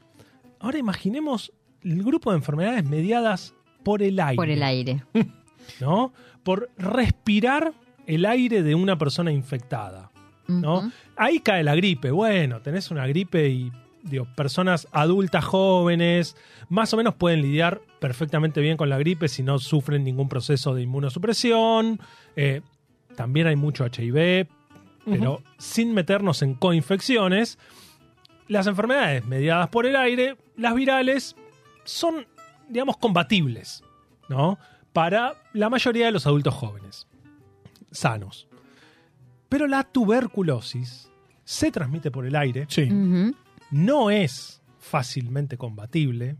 Ahora 0.60 0.78
imaginemos 0.78 1.52
el 1.82 2.02
grupo 2.02 2.30
de 2.30 2.36
enfermedades 2.36 2.84
mediadas 2.84 3.54
por 3.82 4.02
el 4.02 4.20
aire. 4.20 4.36
Por 4.36 4.50
el 4.50 4.62
aire. 4.62 5.02
¿no? 5.80 6.12
Por 6.42 6.70
respirar 6.76 7.72
el 8.06 8.26
aire 8.26 8.62
de 8.62 8.74
una 8.74 8.98
persona 8.98 9.32
infectada, 9.32 10.10
¿no? 10.46 10.90
Ahí 11.16 11.40
cae 11.40 11.62
la 11.64 11.74
gripe. 11.74 12.10
Bueno, 12.10 12.60
tenés 12.60 12.90
una 12.90 13.06
gripe 13.06 13.48
y 13.48 13.72
digo, 14.04 14.26
personas 14.36 14.86
adultas 14.92 15.44
jóvenes 15.44 16.36
más 16.68 16.92
o 16.92 16.96
menos 16.96 17.14
pueden 17.14 17.42
lidiar 17.42 17.80
perfectamente 18.00 18.60
bien 18.60 18.76
con 18.76 18.88
la 18.90 18.98
gripe 18.98 19.28
si 19.28 19.42
no 19.42 19.58
sufren 19.58 20.04
ningún 20.04 20.28
proceso 20.28 20.74
de 20.74 20.82
inmunosupresión. 20.82 22.00
Eh, 22.36 22.60
también 23.16 23.46
hay 23.46 23.56
mucho 23.56 23.86
HIV, 23.86 24.46
pero 25.04 25.42
sin 25.58 25.94
meternos 25.94 26.42
en 26.42 26.54
coinfecciones, 26.54 27.58
las 28.48 28.66
enfermedades 28.66 29.24
mediadas 29.24 29.68
por 29.68 29.86
el 29.86 29.96
aire, 29.96 30.36
las 30.56 30.74
virales, 30.74 31.36
son, 31.84 32.26
digamos, 32.68 32.96
combatibles, 32.96 33.82
¿no? 34.28 34.58
Para 34.92 35.34
la 35.52 35.70
mayoría 35.70 36.06
de 36.06 36.12
los 36.12 36.26
adultos 36.26 36.54
jóvenes, 36.54 37.06
sanos. 37.90 38.48
Pero 39.54 39.68
la 39.68 39.84
tuberculosis 39.84 41.08
se 41.44 41.70
transmite 41.70 42.10
por 42.10 42.26
el 42.26 42.34
aire, 42.34 42.66
Sí. 42.68 42.90
No 43.70 44.10
es 44.10 44.60
fácilmente 44.80 45.56
combatible. 45.56 46.34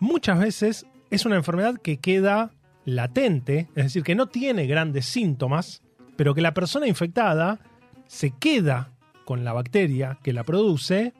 Muchas 0.00 0.38
veces 0.38 0.86
es 1.10 1.26
una 1.26 1.36
enfermedad 1.36 1.74
que 1.76 1.98
queda 1.98 2.52
latente, 2.86 3.68
es 3.74 3.84
decir, 3.84 4.02
que 4.02 4.14
no 4.14 4.28
tiene 4.28 4.66
grandes 4.66 5.04
síntomas, 5.04 5.82
pero 6.16 6.34
que 6.34 6.40
la 6.40 6.54
persona 6.54 6.86
infectada 6.86 7.60
se 8.06 8.30
queda 8.30 8.92
con 9.26 9.44
la 9.44 9.52
bacteria 9.52 10.18
que 10.22 10.32
la 10.32 10.42
produce 10.42 11.12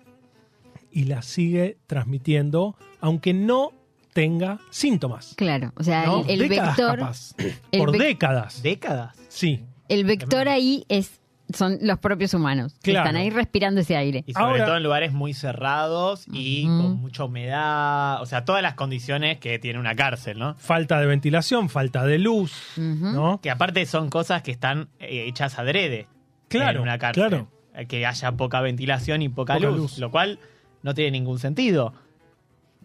y 0.91 1.05
la 1.05 1.21
sigue 1.21 1.77
transmitiendo, 1.87 2.75
aunque 3.03 3.35
no 3.35 3.73
tenga 4.15 4.61
síntomas. 4.71 5.35
Claro. 5.37 5.75
O 5.77 5.83
sea, 5.85 6.07
No, 6.07 6.23
el, 6.25 6.41
el 6.41 6.49
Décadas 6.49 6.77
vector. 6.79 6.99
capaz. 7.01 7.35
el 7.71 7.79
Por 7.81 7.99
décadas. 7.99 8.63
¿Décadas? 8.63 9.15
Sí. 9.29 9.61
El 9.91 10.05
vector 10.05 10.49
ahí 10.49 10.85
es 10.89 11.18
son 11.55 11.79
los 11.83 11.99
propios 11.99 12.35
humanos. 12.35 12.75
que 12.83 12.91
Claro. 12.93 13.07
Están 13.09 13.21
ahí 13.23 13.31
respirando 13.31 13.81
ese 13.81 13.97
aire. 13.97 14.25
Y 14.27 14.33
sobre 14.35 14.45
Ahora- 14.47 14.65
todo 14.67 14.77
en 14.77 14.83
lugares 14.83 15.13
muy 15.13 15.33
cerrados 15.35 16.27
y 16.33 16.67
Ujú. 16.67 16.83
con 16.83 16.97
mucha 17.01 17.25
humedad. 17.25 18.21
O 18.23 18.27
sea, 18.27 18.45
todas 18.45 18.63
las 18.63 18.75
condiciones 18.75 19.39
que 19.39 19.59
tiene 19.59 19.79
una 19.79 19.95
cárcel, 19.95 20.39
¿no? 20.39 20.55
Falta 20.57 21.01
de 21.01 21.07
ventilación, 21.07 21.69
falta 21.69 22.05
de 22.05 22.19
luz, 22.19 22.53
Ujú. 22.77 23.13
¿no? 23.13 23.41
Que 23.41 23.51
aparte 23.51 23.85
son 23.87 24.11
cosas 24.11 24.43
que 24.43 24.51
están 24.51 24.89
eh, 25.01 25.25
hechas 25.29 25.59
adrede 25.59 26.07
Claro, 26.49 26.79
en 26.79 26.83
una 26.83 26.99
cárcel. 26.99 27.29
claro. 27.29 27.49
Eh, 27.75 27.87
Que 27.87 28.05
haya 28.07 28.33
poca 28.33 28.61
ventilación 28.61 29.23
y 29.23 29.29
poca, 29.29 29.55
Poca 29.55 29.67
luz, 29.69 29.77
luz. 29.77 29.99
Lo 29.99 30.11
cual 30.11 30.39
no 30.83 30.95
tiene 30.95 31.13
ningún 31.13 31.39
sentido. 31.39 31.95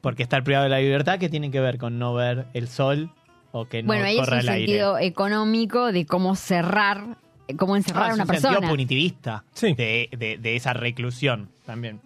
Porque 0.01 0.21
estar 0.23 0.43
privado 0.43 0.65
de 0.65 0.69
la 0.69 0.79
libertad, 0.79 1.17
¿qué 1.19 1.29
tiene 1.29 1.49
que 1.51 1.59
ver 1.59 1.77
con 1.77 1.97
no 1.97 2.13
ver 2.13 2.45
el 2.53 2.67
sol 2.67 3.09
o 3.51 3.65
que 3.65 3.81
no 3.83 3.87
bueno, 3.87 4.05
ahí 4.05 4.15
es 4.17 4.19
corra 4.25 4.37
un 4.37 4.39
el 4.41 4.49
aire? 4.49 4.67
sentido 4.67 4.97
económico 4.99 5.91
de 5.91 6.05
cómo 6.05 6.35
cerrar, 6.35 7.17
eh, 7.47 7.55
cómo 7.55 7.75
encerrar 7.75 8.03
Ah, 8.03 8.05
a 8.05 8.09
es 8.09 8.15
una 8.15 8.23
un 8.23 8.27
persona. 8.27 8.53
sentido 8.53 8.69
punitivista 8.71 9.43
Sí. 9.53 9.73
de, 9.73 10.09
de- 10.17 10.37
de 10.37 10.55
esa 10.55 10.73
reclusión 10.73 11.49
también. 11.65 11.99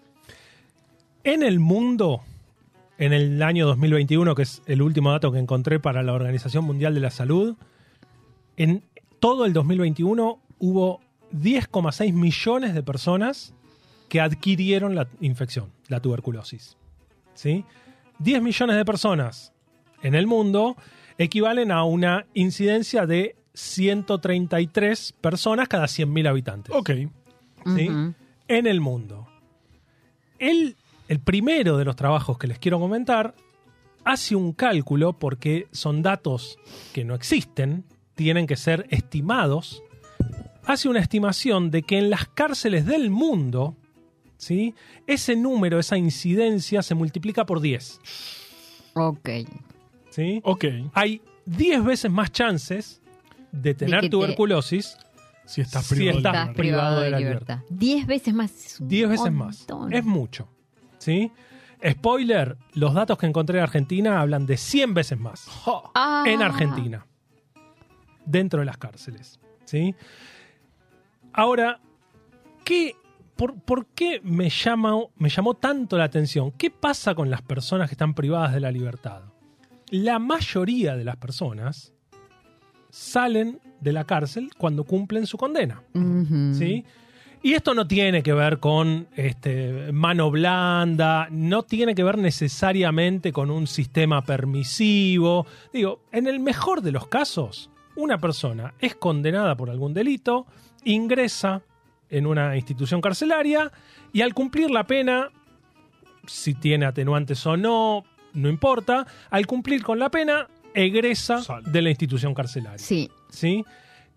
En 1.23 1.43
el 1.43 1.59
mundo, 1.59 2.21
en 2.97 3.13
el 3.13 3.41
año 3.43 3.65
2021, 3.67 4.33
que 4.35 4.43
es 4.43 4.61
el 4.65 4.81
último 4.81 5.11
dato 5.11 5.31
que 5.31 5.39
encontré 5.39 5.79
para 5.79 6.03
la 6.03 6.13
Organización 6.13 6.63
Mundial 6.63 6.93
de 6.93 6.99
la 7.01 7.11
Salud, 7.11 7.55
en 8.55 8.83
todo 9.19 9.45
el 9.45 9.53
2021 9.53 10.39
hubo 10.59 11.01
10,6 11.31 12.13
millones 12.13 12.73
de 12.73 12.83
personas 12.83 13.53
que 14.09 14.21
adquirieron 14.21 14.95
la 14.95 15.07
infección, 15.19 15.69
la 15.89 15.99
tuberculosis. 15.99 16.77
¿Sí? 17.33 17.65
10 18.19 18.41
millones 18.41 18.77
de 18.77 18.85
personas 18.85 19.53
en 20.01 20.15
el 20.15 20.25
mundo 20.25 20.75
equivalen 21.19 21.71
a 21.71 21.83
una 21.83 22.25
incidencia 22.33 23.05
de 23.05 23.35
133 23.57 25.13
personas 25.19 25.67
cada 25.67 25.85
100.000 25.85 26.27
habitantes. 26.27 26.75
Ok. 26.75 26.91
¿sí? 27.75 27.89
En 28.47 28.67
el 28.67 28.79
mundo. 28.79 29.27
El, 30.37 30.75
el 31.07 31.19
primero 31.19 31.77
de 31.77 31.85
los 31.85 31.95
trabajos 31.95 32.37
que 32.37 32.45
les 32.45 32.59
quiero 32.59 32.79
comentar 32.79 33.33
hace 34.05 34.35
un 34.35 34.53
cálculo 34.53 35.13
porque 35.13 35.67
son 35.71 36.03
datos 36.03 36.59
que 36.93 37.03
no 37.03 37.15
existen, 37.15 37.83
tienen 38.13 38.45
que 38.45 38.57
ser 38.57 38.85
estimados. 38.91 39.83
Hace 40.65 40.87
una 40.87 40.99
estimación 40.99 41.71
de 41.71 41.81
que 41.81 41.97
en 41.97 42.11
las 42.11 42.27
cárceles 42.27 42.85
del 42.85 43.09
mundo, 43.09 43.75
¿sí? 44.37 44.75
ese 45.07 45.35
número, 45.35 45.79
esa 45.79 45.97
incidencia 45.97 46.83
se 46.83 46.93
multiplica 46.93 47.47
por 47.47 47.59
10. 47.59 48.01
Ok. 48.93 49.29
¿sí? 50.11 50.41
Ok. 50.43 50.65
Hay 50.93 51.21
10 51.47 51.83
veces 51.83 52.11
más 52.11 52.31
chances 52.31 53.01
de 53.61 53.73
tener 53.73 54.01
te- 54.01 54.09
tuberculosis 54.09 54.97
Si 55.45 55.61
estás 55.61 55.85
Si 55.85 55.95
privado 55.95 56.13
de 56.13 56.17
estás 56.19 56.33
la 56.33 56.39
libertad. 56.41 56.55
privado 56.57 56.99
de 57.01 57.11
libertad. 57.11 57.59
Diez 57.69 58.05
veces 58.07 58.33
más. 58.33 58.51
es 58.65 58.79
un 58.81 58.87
10 58.87 59.09
veces 59.09 59.31
más. 59.31 59.65
Es 59.91 60.03
mucho. 60.05 60.49
¿Sí? 60.97 61.31
Spoiler, 61.87 62.57
los 62.73 62.93
datos 62.93 63.17
que 63.17 63.27
encontré 63.27 63.57
de 63.57 63.63
Argentina 63.63 64.19
hablan 64.19 64.45
de 64.45 64.57
100 64.57 64.93
veces 64.93 65.17
más 65.19 65.47
Ah. 65.93 66.23
en 66.27 66.41
Argentina. 66.41 67.05
Dentro 68.25 68.59
de 68.59 68.65
las 68.65 68.77
cárceles. 68.77 69.39
¿Sí? 69.65 69.95
Ahora, 71.33 71.79
¿qué, 72.65 72.95
por, 73.35 73.59
por 73.61 73.85
qué 73.87 74.19
me, 74.23 74.49
llama, 74.49 74.95
me 75.17 75.29
llamó 75.29 75.53
tanto 75.53 75.97
la 75.97 76.05
atención? 76.05 76.51
¿Qué 76.51 76.71
pasa 76.71 77.13
con 77.15 77.29
las 77.29 77.41
personas 77.41 77.89
que 77.89 77.93
están 77.93 78.13
privadas 78.13 78.53
de 78.53 78.59
la 78.59 78.71
libertad? 78.71 79.21
La 79.89 80.19
mayoría 80.19 80.95
de 80.95 81.03
las 81.05 81.15
personas 81.17 81.93
salen 82.97 83.59
de 83.79 83.93
la 83.93 84.05
cárcel 84.05 84.49
cuando 84.57 84.83
cumplen 84.83 85.27
su 85.27 85.37
condena. 85.37 85.83
¿sí? 86.57 86.83
Y 87.43 87.53
esto 87.53 87.75
no 87.75 87.87
tiene 87.87 88.23
que 88.23 88.33
ver 88.33 88.59
con 88.59 89.07
este, 89.15 89.91
mano 89.93 90.31
blanda, 90.31 91.27
no 91.29 91.61
tiene 91.61 91.93
que 91.93 92.03
ver 92.03 92.17
necesariamente 92.17 93.31
con 93.31 93.51
un 93.51 93.67
sistema 93.67 94.23
permisivo. 94.23 95.45
Digo, 95.71 96.01
en 96.11 96.25
el 96.25 96.39
mejor 96.39 96.81
de 96.81 96.91
los 96.91 97.07
casos, 97.07 97.69
una 97.95 98.17
persona 98.17 98.73
es 98.79 98.95
condenada 98.95 99.55
por 99.55 99.69
algún 99.69 99.93
delito, 99.93 100.47
ingresa 100.83 101.61
en 102.09 102.25
una 102.25 102.55
institución 102.55 102.99
carcelaria 102.99 103.71
y 104.11 104.21
al 104.21 104.33
cumplir 104.33 104.71
la 104.71 104.87
pena, 104.87 105.29
si 106.25 106.55
tiene 106.55 106.87
atenuantes 106.87 107.45
o 107.45 107.57
no, 107.57 108.03
no 108.33 108.49
importa, 108.49 109.05
al 109.29 109.45
cumplir 109.45 109.83
con 109.83 109.99
la 109.99 110.09
pena, 110.09 110.47
egresa 110.85 111.41
Sale. 111.41 111.69
de 111.69 111.81
la 111.81 111.89
institución 111.89 112.33
carcelaria. 112.33 112.77
Sí. 112.77 113.09
¿sí? 113.29 113.63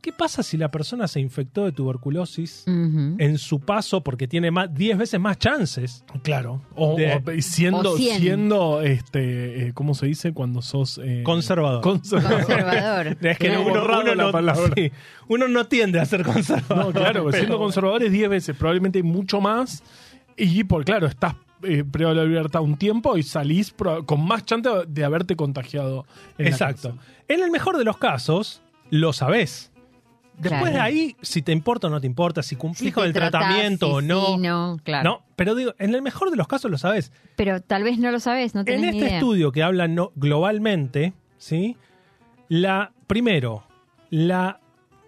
¿Qué 0.03 0.13
pasa 0.15 0.43
si 0.43 0.57
la 0.57 0.71
persona 0.71 1.07
se 1.09 1.21
infectó 1.21 1.67
de 1.67 1.73
tuberculosis 1.73 2.65
en 2.67 3.37
su 3.37 3.61
paso 3.61 4.03
porque 4.03 4.27
tiene 4.27 4.51
más 4.51 4.73
10 4.73 4.97
veces 4.97 5.21
más 5.21 5.39
chances? 5.39 6.05
Claro. 6.23 6.63
O, 6.75 6.97
De- 6.97 7.23
o- 7.23 7.33
y 7.33 7.43
siendo, 7.43 7.93
O 7.93 7.97
siendo 7.99 8.81
este, 8.81 9.67
eh, 9.67 9.73
¿cómo 9.75 9.95
se 9.95 10.07
dice 10.07 10.33
cuando 10.33 10.63
sos 10.63 10.99
eh, 11.05 11.23
Conservador. 11.23 11.83
conservador. 11.83 12.47
Conservador. 12.47 13.07
Es 13.21 13.37
que 13.39 13.51
Tengo 13.51 13.67
uno, 13.71 13.85
uno 13.85 14.15
la 14.15 14.25
no, 14.25 14.33
palabra. 14.33 14.73
sí, 14.75 14.91
uno 15.29 15.49
no 15.49 15.67
tiende 15.67 16.01
a 16.01 16.07
ser 16.07 16.23
conservador. 16.25 16.87
No, 16.87 16.93
claro, 16.93 17.27
pero- 17.27 17.37
siendo 17.37 17.59
conservadores 17.59 18.11
10 18.11 18.31
veces, 18.31 18.57
probablemente 18.57 19.01
hay 19.01 19.03
mucho 19.03 19.43
más. 19.43 19.83
Y 20.35 20.65
por 20.65 20.83
claro, 20.87 21.09
estás 21.09 21.35
eh, 21.63 21.85
privado 21.85 22.15
de 22.17 22.23
la 22.23 22.27
libertad 22.29 22.63
un 22.63 22.77
tiempo 22.77 23.17
y 23.17 23.23
salís 23.23 23.75
con 24.07 24.25
más 24.27 24.45
chance 24.45 24.69
de 24.89 25.05
haberte 25.05 25.37
contagiado. 25.37 26.07
en 26.39 26.47
Exacto. 26.47 26.97
En 27.29 27.43
el 27.43 27.51
mejor 27.51 27.79
de 27.79 27.85
los 27.85 27.97
casos, 27.99 28.63
lo 28.91 29.13
sabés. 29.13 29.71
Después 30.39 30.71
Claro. 30.71 30.75
de 30.77 30.81
ahí, 30.81 31.17
si 31.21 31.43
te 31.43 31.53
importa 31.53 31.89
o 31.89 31.91
no 31.91 32.01
te 32.01 32.07
importa, 32.07 32.43
si 32.43 32.57
cumplís 32.57 32.89
Si 32.89 32.93
con 32.93 33.05
el 33.05 33.13
tratás, 33.13 33.43
tratamiento 33.43 33.87
si 33.89 33.93
o 33.93 34.01
no. 34.01 34.27
sí, 34.27 34.37
no, 34.39 34.79
claro. 34.83 35.11
No, 35.11 35.23
pero 35.37 35.55
digo, 35.55 35.75
en 35.79 35.95
el 35.95 36.01
mejor 36.01 36.31
de 36.31 36.37
los 36.37 36.49
casos 36.49 36.71
lo 36.71 36.79
sabés. 36.79 37.13
Pero 37.37 37.61
tal 37.61 37.83
vez 37.83 37.99
no 37.99 38.11
lo 38.11 38.21
sabes, 38.21 38.55
no 38.55 38.65
tenés 38.65 38.79
En 38.83 38.91
ni 38.93 38.97
este 38.97 39.07
idea. 39.09 39.19
estudio 39.19 39.53
que 39.53 39.63
habla 39.63 39.87
no- 39.87 40.13
globalmente, 40.15 41.13
¿sí? 41.37 41.77
La, 42.49 42.93
primero, 43.07 43.65
la 44.09 44.61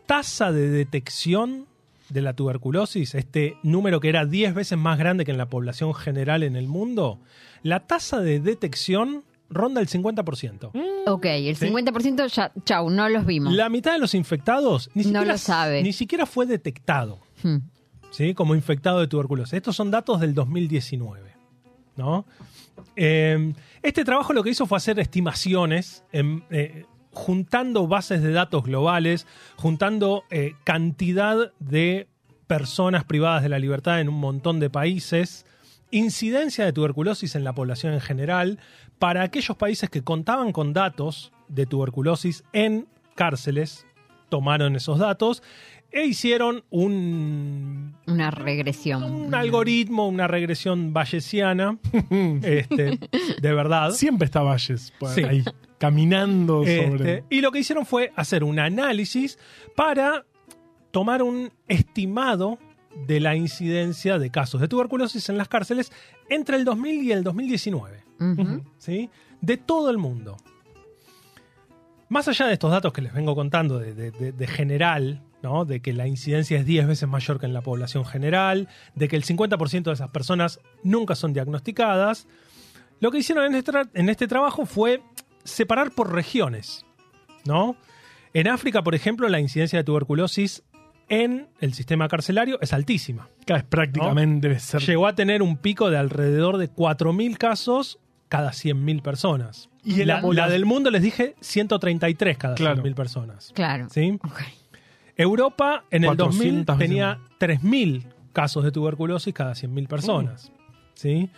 tasa 0.07 0.53
de 0.53 0.69
detección 0.69 1.67
de 2.13 2.23
la 2.23 2.35
tuberculosis, 2.35 3.15
este 3.15 3.57
número 3.63 4.01
que 4.01 4.09
era 4.09 4.25
10 4.27 4.55
veces 4.55 4.79
más 4.79 4.99
grande 4.99 5.25
que 5.25 5.31
en 5.31 5.39
la 5.39 5.49
población 5.49 5.95
general 5.95 6.43
en 6.43 6.57
el 6.57 6.69
mundo, 6.69 7.21
la 7.63 7.87
tasa 7.87 8.21
de 8.21 8.41
detección 8.41 9.25
ronda 9.49 9.81
el 9.81 9.89
50%. 9.89 10.71
Ok, 11.07 11.25
el 11.27 11.57
Sí. 11.57 11.67
50% 11.67 12.27
ya, 12.29 12.53
chau, 12.65 12.89
no 12.91 13.09
los 13.09 13.27
vimos. 13.27 13.53
La 13.53 13.69
mitad 13.69 13.93
de 13.93 13.99
los 13.99 14.15
infectados 14.15 14.91
ni 14.95 15.03
No 15.03 15.09
siquiera, 15.11 15.33
lo 15.33 15.39
sabe. 15.39 15.83
ni 15.83 15.93
siquiera 15.93 16.27
fue 16.27 16.47
detectado. 16.47 17.19
Hmm. 17.43 17.59
¿sí? 18.11 18.35
como 18.35 18.55
infectado 18.55 19.01
de 19.01 19.07
tuberculosis. 19.09 19.55
Estos 19.55 19.75
son 19.75 19.91
datos 19.91 20.21
del 20.21 20.35
2019. 20.35 21.33
¿no? 21.97 22.25
Eh, 22.97 23.53
este 23.83 24.05
trabajo 24.05 24.33
lo 24.33 24.43
que 24.43 24.51
hizo 24.51 24.67
fue 24.67 24.77
hacer 24.79 24.99
estimaciones, 24.99 26.05
en, 26.13 26.45
eh, 26.51 26.85
juntando 27.13 27.87
bases 27.87 28.23
de 28.23 28.33
datos 28.33 28.65
globales, 28.65 29.27
juntando 29.57 30.25
eh, 30.31 30.55
cantidad 30.65 31.53
de 31.59 32.09
personas 32.47 33.05
privadas 33.05 33.43
de 33.43 33.49
la 33.49 33.59
libertad 33.59 34.01
en 34.01 34.09
un 34.09 34.19
montón 34.19 34.61
de 34.61 34.71
países, 34.71 35.47
incidencia 35.91 36.65
de 36.65 36.73
tuberculosis 36.73 37.35
en 37.35 37.45
la 37.45 37.55
población 37.55 37.93
en 37.95 38.01
general, 38.01 38.59
para 38.99 39.23
aquellos 39.23 39.57
países 39.57 39.91
que 39.91 40.03
contaban 40.03 40.53
con 40.53 40.73
datos 40.73 41.33
de 41.49 41.67
tuberculosis 41.67 42.45
en 42.53 42.89
cárceles, 43.15 43.87
tomaron 44.29 44.77
esos 44.77 44.99
datos 44.99 45.43
e 45.93 46.05
hicieron 46.07 46.65
un, 46.71 47.95
Una 48.07 48.31
regresión. 48.31 49.03
un 49.05 49.35
algoritmo, 49.35 50.09
una 50.09 50.27
regresión 50.27 50.93
bayesiana, 50.93 51.79
este, 52.43 52.99
de 53.41 53.55
verdad. 53.55 53.91
Siempre 53.91 54.25
está 54.27 54.41
Valles 54.43 54.93
por 54.99 55.11
Sí. 55.11 55.23
ahí, 55.23 55.45
caminando 55.79 56.63
Este, 56.63 56.87
sobre. 56.89 57.25
y 57.31 57.41
lo 57.43 57.53
que 57.53 57.59
hicieron 57.61 57.85
fue 57.87 58.13
hacer 58.17 58.43
un 58.45 58.59
análisis 58.59 59.39
para 59.77 60.25
tomar 60.91 61.23
un 61.23 61.51
estimado 61.69 62.59
de 63.07 63.21
la 63.21 63.35
incidencia 63.37 64.19
de 64.19 64.31
casos 64.31 64.61
de 64.61 64.69
tuberculosis 64.69 65.29
en 65.31 65.39
las 65.39 65.49
cárceles 65.49 65.91
entre 66.29 66.57
el 66.57 66.65
2000 66.65 67.03
y 67.03 67.13
el 67.13 67.23
2019. 67.25 68.05
Ujú. 68.21 68.63
¿sí? 68.79 69.09
De 69.41 69.57
todo 69.57 69.91
el 69.91 69.99
mundo. 69.99 70.37
Más 72.09 72.29
allá 72.29 72.47
de 72.47 72.53
estos 72.53 72.71
datos 72.71 72.93
que 72.93 73.01
les 73.03 73.13
vengo 73.15 73.35
contando 73.35 73.79
de, 73.79 73.95
de- 73.95 74.11
de- 74.11 74.33
de 74.33 74.47
general, 74.47 75.23
¿no? 75.43 75.65
de 75.65 75.81
que 75.81 75.93
la 75.93 76.07
incidencia 76.07 76.59
es 76.59 76.67
10 76.67 76.87
veces 76.87 77.09
mayor 77.09 77.41
que 77.41 77.47
en 77.47 77.53
la 77.53 77.61
población 77.63 78.05
general, 78.05 78.69
de 78.95 79.09
que 79.09 79.17
el 79.17 79.25
50% 79.25 79.83
de 79.83 79.93
esas 79.93 80.11
personas 80.11 80.61
nunca 80.83 81.15
son 81.15 81.33
diagnosticadas, 81.33 82.27
lo 83.01 83.11
que 83.11 83.19
hicieron 83.19 83.47
en 83.47 83.55
este, 83.55 83.73
en 83.95 84.09
este 84.09 84.29
trabajo 84.29 84.67
fue 84.67 85.03
separar 85.45 85.91
por 85.91 86.13
regiones. 86.13 86.85
¿no? 87.45 87.77
En 88.33 88.49
África, 88.49 88.83
por 88.83 88.95
ejemplo, 88.95 89.29
la 89.29 89.41
incidencia 89.41 89.79
de 89.79 89.85
tuberculosis 89.85 90.63
en 91.09 91.49
el 91.61 91.75
sistema 91.75 92.09
carcelario 92.09 92.59
es 92.61 92.73
altísima. 92.73 93.29
Es 93.47 93.65
prácticamente 93.65 94.59
ser. 94.61 94.81
Llegó 94.83 95.07
a 95.07 95.15
tener 95.15 95.43
un 95.43 95.57
pico 95.57 95.91
de 95.91 95.99
alrededor 95.99 96.57
de 96.57 96.71
4.000 96.71 97.37
casos 97.37 97.99
cada 98.29 98.53
100.000 98.53 99.03
personas. 99.03 99.69
Y 99.85 100.01
en 100.01 100.09
la, 100.09 100.23
la 100.23 100.49
del 100.49 100.65
mundo, 100.65 100.91
les 100.91 101.03
dije, 101.03 101.35
133 101.41 102.39
cada 102.39 102.55
Claro. 102.55 102.83
100.000 102.83 102.95
personas. 102.95 103.53
Claro. 103.55 103.89
¿Sí? 103.91 104.19
Ok. 104.25 104.41
Europa 105.17 105.85
en 105.91 106.05
el 106.05 106.17
2000 106.17 106.65
400 106.65 106.79
veces 106.79 106.89
tenía 106.89 107.19
3.000 107.39 108.05
casos 108.33 108.65
de 108.65 108.73
tuberculosis 108.73 109.35
cada 109.35 109.53
100.000 109.53 109.89
personas. 109.89 110.53
¿Sí? 110.95 111.29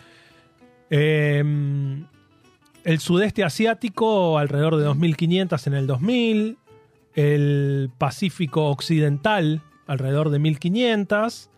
Eh, 0.89 1.43
el 2.83 2.99
sudeste 2.99 3.43
asiático 3.43 4.37
alrededor 4.37 4.77
de 4.77 4.87
2.500 4.87 5.67
en 5.67 5.73
el 5.73 5.87
2000. 5.87 6.57
El 7.15 7.89
Pacífico 7.97 8.67
occidental 8.67 9.61
alrededor 9.87 10.29
de 10.29 10.39
1.500. 10.39 11.49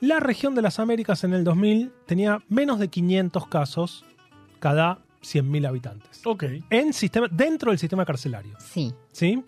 La 0.00 0.18
región 0.18 0.54
de 0.54 0.62
las 0.62 0.78
Américas 0.78 1.24
en 1.24 1.34
el 1.34 1.44
2000 1.44 1.92
tenía 2.06 2.42
menos 2.48 2.78
de 2.78 2.88
500 2.88 3.46
casos 3.46 4.04
cada 4.58 4.98
100.000 5.22 5.68
habitantes. 5.68 6.22
Ok. 6.24 6.44
En 6.70 6.92
sistema, 6.92 7.28
dentro 7.30 7.70
del 7.70 7.78
sistema 7.78 8.04
carcelario. 8.04 8.56
Sí. 8.58 8.92
¿sí? 9.12 9.44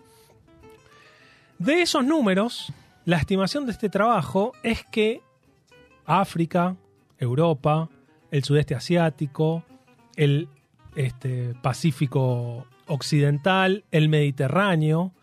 De 1.63 1.81
esos 1.81 2.03
números, 2.05 2.73
la 3.05 3.17
estimación 3.17 3.65
de 3.65 3.71
este 3.71 3.89
trabajo 3.89 4.53
es 4.63 4.83
que 4.91 5.21
África, 6.05 6.75
Europa, 7.17 7.89
el 8.31 8.43
sudeste 8.43 8.75
asiático, 8.75 9.63
el 10.15 10.47
este, 10.95 11.53
Pacífico 11.61 12.67
occidental, 12.87 13.85
el 13.91 14.09
Mediterráneo, 14.09 15.13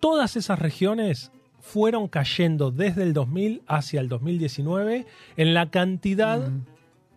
todas 0.00 0.36
esas 0.36 0.58
regiones 0.58 1.30
fueron 1.60 2.08
cayendo 2.08 2.70
desde 2.70 3.02
el 3.02 3.12
2000 3.12 3.62
hacia 3.66 4.00
el 4.00 4.08
2019 4.08 5.06
en 5.36 5.54
la 5.54 5.70
cantidad 5.70 6.48
Mm. 6.48 6.64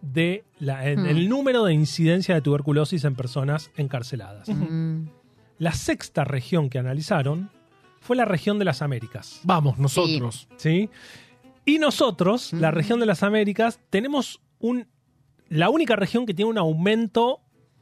de 0.02 0.44
la, 0.60 0.88
en 0.90 1.04
Mm. 1.04 1.06
el 1.08 1.30
número 1.30 1.64
de 1.64 1.74
incidencia 1.74 2.36
de 2.36 2.42
tuberculosis 2.42 3.04
en 3.06 3.16
personas 3.16 3.72
encarceladas. 3.78 4.50
Mm. 4.50 5.08
La 5.60 5.72
sexta 5.72 6.24
región 6.26 6.70
que 6.70 6.78
analizaron 6.78 7.50
fue 8.04 8.16
la 8.16 8.26
región 8.26 8.60
de 8.60 8.66
las 8.66 8.82
Américas. 8.82 9.40
Vamos, 9.44 9.78
nosotros. 9.80 10.48
¿sí? 10.58 10.90
Y 11.66 11.80
nosotros, 11.80 12.52
la 12.54 12.72
región 12.72 13.00
de 13.00 13.06
las 13.06 13.24
Américas, 13.24 13.80
tenemos 13.90 14.42
un, 14.60 14.88
la 15.50 15.70
única 15.70 15.96
región 15.96 16.26
que 16.26 16.34
tiene 16.34 16.52
un 16.52 16.58
aumento 16.58 17.40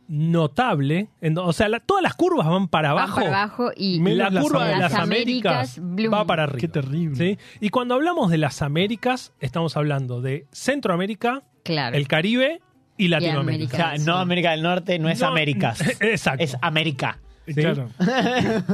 notable. 0.07 1.07
en 1.21 1.37
o 1.37 1.53
sea, 1.53 1.69
la- 1.69 1.79
todas 1.79 2.03
las 2.03 2.13
curvas 2.15 2.45
van 2.47 2.67
para 2.67 2.91
abajo. 2.91 3.15
para 3.15 3.27
abajo 3.43 3.71
y 3.75 3.99
La 3.99 4.29
las 4.29 4.43
curva 4.43 4.67
de 4.67 4.77
las 4.77 4.93
Américas 4.93 5.79
va 5.79 6.25
para 6.25 6.43
arriba. 6.43 6.59
Qué 6.59 6.67
terrible. 6.67 7.15
¿sí? 7.15 7.37
Y 7.59 7.69
cuando 7.69 7.95
hablamos 7.95 8.29
de 8.29 8.37
las 8.37 8.61
Américas, 8.61 9.33
estamos 9.39 9.77
hablando 9.77 10.21
de 10.21 10.45
Centroamérica, 10.51 11.43
Claro. 11.63 11.95
el 11.95 12.07
Caribe 12.07 12.61
y 12.97 13.07
O 13.07 13.09
Latinoamérica. 13.09 13.77
sea, 13.77 13.97
no 14.05 14.17
América 14.17 14.51
del 14.51 14.63
Norte, 14.63 14.99
no 14.99 15.09
es 15.09 15.21
No, 15.21 15.27
Américas. 15.27 15.81
Exacto. 16.01 16.43
Es 16.43 16.57
América. 16.61 17.19
¿Sí? 17.47 17.53
Claro. 17.55 17.89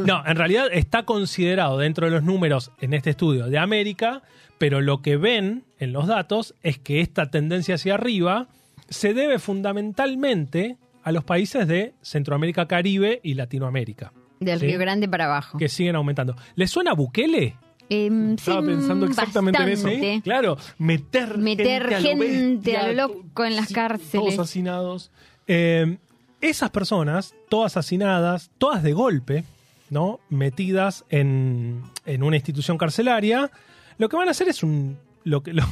No, 0.06 0.24
en 0.26 0.36
realidad 0.38 0.68
está 0.72 1.04
considerado 1.04 1.78
dentro 1.78 2.06
de 2.06 2.12
los 2.12 2.24
números 2.24 2.72
en 2.82 2.94
este 2.94 3.12
estudio 3.12 3.48
de 3.48 3.58
América, 3.58 4.22
pero 4.58 4.82
lo 4.82 5.02
que 5.02 5.18
ven 5.18 5.64
en 5.80 5.94
los 5.94 6.08
datos 6.08 6.54
es 6.64 6.78
que 6.80 7.02
esta 7.02 7.30
tendencia 7.30 7.76
hacia 7.76 7.94
arriba 7.96 8.48
se 8.90 9.14
debe 9.14 9.40
fundamentalmente 9.40 10.78
a 11.04 11.12
los 11.12 11.24
países 11.24 11.68
de 11.68 11.94
Centroamérica, 12.02 12.68
Caribe 12.68 13.20
y 13.24 13.34
Latinoamérica, 13.36 14.12
Del 14.40 14.60
Sí. 14.60 14.68
Río 14.68 14.80
Grande 14.80 15.08
para 15.08 15.26
abajo. 15.26 15.58
que 15.58 15.70
siguen 15.70 15.96
aumentando. 15.96 16.36
¿Les 16.56 16.70
suena 16.70 16.94
Bukele? 16.94 17.56
Em, 17.90 18.34
Estaba 18.34 18.62
sí, 18.62 18.68
pensando 18.68 19.06
exactamente 19.06 19.64
en 19.64 19.70
eso. 19.70 19.84
bastante. 19.84 20.22
Claro, 20.22 20.58
Meter, 20.78 21.38
Meter 21.38 21.84
a 21.94 22.00
lo 22.02 22.08
gente 22.08 22.28
bestia, 22.56 22.82
a 22.82 22.88
lo 22.92 22.94
loco 23.08 23.46
en 23.46 23.56
las 23.56 23.68
sí, 23.70 23.74
cárceles. 23.74 24.12
Todos 24.12 24.40
hacinados. 24.40 25.12
Eh, 25.48 25.98
esas 26.42 26.70
personas, 26.70 27.36
todas 27.50 27.78
hacinadas, 27.78 28.52
todas 28.58 28.84
de 28.84 28.94
golpe, 28.94 29.44
¿no? 29.90 30.20
Metidas 30.30 31.06
en, 31.10 31.84
en 32.06 32.24
una 32.24 32.36
institución 32.36 32.78
carcelaria, 32.78 33.52
lo 33.98 34.10
que 34.10 34.18
van 34.18 34.28
a 34.28 34.32
hacer 34.32 34.50
es 34.50 34.64
un. 34.64 34.98
Lo 35.24 35.44
que, 35.44 35.52
lo, 35.52 35.64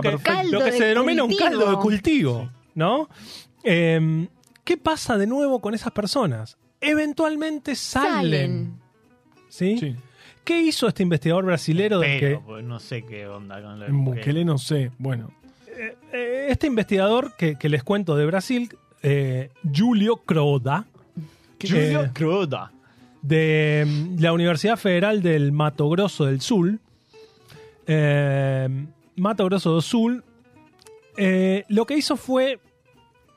que, 0.00 0.10
perfecta. 0.10 0.34
Caldo 0.34 0.58
lo 0.58 0.64
que 0.64 0.70
de 0.70 0.78
se 0.78 0.84
denomina 0.84 1.24
un 1.24 1.34
caldo 1.34 1.68
de 1.68 1.76
cultivo, 1.76 2.48
¿no? 2.74 3.08
Eh, 3.64 4.28
¿Qué 4.62 4.76
pasa 4.76 5.18
de 5.18 5.26
nuevo 5.26 5.60
con 5.60 5.74
esas 5.74 5.90
personas? 5.92 6.58
Eventualmente 6.80 7.74
salen. 7.74 8.20
Salen. 8.22 8.80
¿sí? 9.48 9.78
Sí. 9.78 9.96
¿Qué 10.44 10.62
hizo 10.62 10.88
este 10.88 11.02
investigador 11.02 11.44
brasilero 11.44 11.98
del 11.98 12.20
que, 12.20 12.40
pues, 12.44 12.64
no 12.64 12.78
sé 12.78 13.04
qué 13.04 13.26
onda 13.26 13.60
con 13.62 13.80
de 13.80 13.86
En 13.86 14.04
Bukele. 14.04 14.44
No 14.44 14.58
sé. 14.58 14.90
Bueno. 14.98 15.32
Eh, 16.12 16.46
este 16.48 16.66
investigador 16.66 17.34
que, 17.36 17.56
que 17.56 17.68
les 17.68 17.82
cuento 17.82 18.16
de 18.16 18.26
Brasil, 18.26 18.70
eh, 19.02 19.50
Julio 19.74 20.16
Croda, 20.18 20.84
Julio 21.60 22.02
eh, 22.04 22.10
Cruda. 22.12 22.72
de 23.22 23.84
mm, 23.86 24.20
la 24.20 24.32
Universidad 24.32 24.76
Federal 24.76 25.22
del 25.22 25.52
Mato 25.52 25.88
Grosso 25.88 26.24
del 26.26 26.40
Sur, 26.40 26.78
eh, 27.86 28.68
Mato 29.16 29.44
Grosso 29.46 29.70
do 29.72 29.80
Sul, 29.82 30.22
eh, 31.16 31.64
lo 31.68 31.84
que 31.86 31.96
hizo 31.96 32.16
fue, 32.16 32.58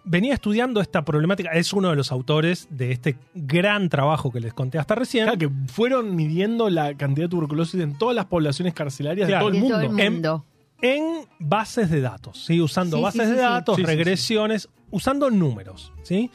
venía 0.05 0.33
estudiando 0.35 0.79
esta 0.79 1.03
problemática, 1.03 1.51
es 1.51 1.73
uno 1.73 1.89
de 1.89 1.95
los 1.95 2.11
autores 2.11 2.67
de 2.69 2.91
este 2.91 3.17
gran 3.33 3.89
trabajo 3.89 4.31
que 4.31 4.39
les 4.39 4.53
conté 4.53 4.77
hasta 4.77 4.95
recién. 4.95 5.25
Claro, 5.25 5.39
que 5.39 5.49
fueron 5.67 6.15
midiendo 6.15 6.69
la 6.69 6.95
cantidad 6.95 7.25
de 7.25 7.29
tuberculosis 7.31 7.81
en 7.81 7.97
todas 7.97 8.15
las 8.15 8.25
poblaciones 8.25 8.73
carcelarias 8.73 9.27
Claro. 9.27 9.47
de 9.49 9.51
De 9.53 9.59
todo 9.59 9.67
el 9.67 9.79
todo 9.81 9.89
mundo. 9.89 10.03
el 10.03 10.11
mundo. 10.11 10.45
En 10.83 11.25
bases 11.39 11.89
de 11.89 12.01
datos, 12.01 12.43
¿sí? 12.43 12.59
usando 12.59 12.97
Sí, 12.97 13.03
bases 13.03 13.29
sí, 13.29 13.35
de 13.35 13.41
datos, 13.41 13.81
regresiones, 13.81 14.67
usando 14.91 15.31
números. 15.31 15.93
¿sí? 16.03 16.29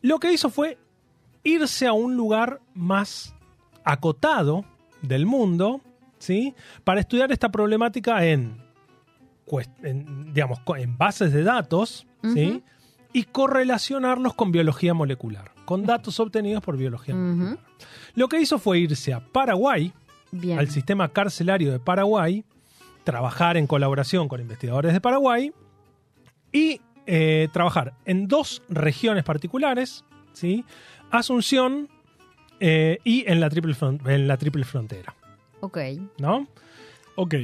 Lo 0.00 0.20
que 0.20 0.32
hizo 0.32 0.48
fue 0.48 0.78
irse 1.42 1.88
a 1.88 1.92
un 1.92 2.16
lugar 2.16 2.60
más 2.72 3.34
acotado 3.84 4.64
del 5.02 5.26
mundo 5.26 5.80
¿sí? 6.18 6.54
para 6.84 7.00
estudiar 7.00 7.32
esta 7.32 7.50
problemática 7.50 8.24
en, 8.24 8.62
en, 9.82 10.32
digamos, 10.32 10.60
en 10.76 10.96
bases 10.96 11.32
de 11.32 11.42
datos 11.42 12.06
y 13.12 13.24
correlacionarlos 13.24 14.34
con 14.34 14.52
biología 14.52 14.94
molecular, 14.94 15.50
con 15.64 15.84
datos 15.84 16.20
obtenidos 16.20 16.62
por 16.62 16.76
biología 16.76 17.16
molecular. 17.16 17.58
Lo 18.14 18.28
que 18.28 18.40
hizo 18.40 18.60
fue 18.60 18.78
irse 18.78 19.12
a 19.12 19.18
Paraguay, 19.18 19.92
Bien. 20.30 20.60
al 20.60 20.70
sistema 20.70 21.08
carcelario 21.08 21.72
de 21.72 21.80
Paraguay, 21.80 22.44
trabajar 23.04 23.56
en 23.56 23.66
colaboración 23.66 24.28
con 24.28 24.40
investigadores 24.40 24.92
de 24.92 25.00
Paraguay 25.00 25.52
y 26.52 26.80
eh, 27.06 27.48
trabajar 27.52 27.94
en 28.04 28.26
dos 28.26 28.62
regiones 28.68 29.24
particulares, 29.24 30.04
¿sí? 30.32 30.64
Asunción 31.10 31.88
eh, 32.60 32.98
y 33.04 33.24
en 33.30 33.40
la, 33.40 33.50
triple 33.50 33.76
en 34.06 34.26
la 34.26 34.36
triple 34.36 34.64
frontera. 34.64 35.14
Ok. 35.60 35.78
¿no? 36.18 36.46
Ok. 37.16 37.34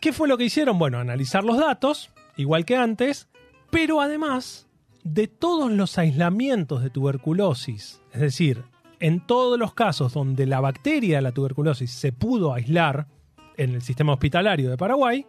¿Qué 0.00 0.12
fue 0.12 0.28
lo 0.28 0.36
que 0.36 0.44
hicieron? 0.44 0.78
Bueno, 0.78 0.98
analizar 0.98 1.44
los 1.44 1.58
datos, 1.58 2.10
igual 2.36 2.64
que 2.64 2.76
antes, 2.76 3.28
pero 3.70 4.00
además 4.00 4.66
de 5.04 5.28
todos 5.28 5.70
los 5.70 5.98
aislamientos 5.98 6.82
de 6.82 6.90
tuberculosis, 6.90 8.00
es 8.12 8.20
decir, 8.20 8.64
en 9.00 9.24
todos 9.26 9.58
los 9.58 9.74
casos 9.74 10.12
donde 10.12 10.46
la 10.46 10.60
bacteria 10.60 11.16
de 11.16 11.22
la 11.22 11.32
tuberculosis 11.32 11.90
se 11.90 12.12
pudo 12.12 12.52
aislar 12.52 13.08
en 13.56 13.74
el 13.74 13.82
sistema 13.82 14.12
hospitalario 14.12 14.70
de 14.70 14.76
Paraguay, 14.76 15.26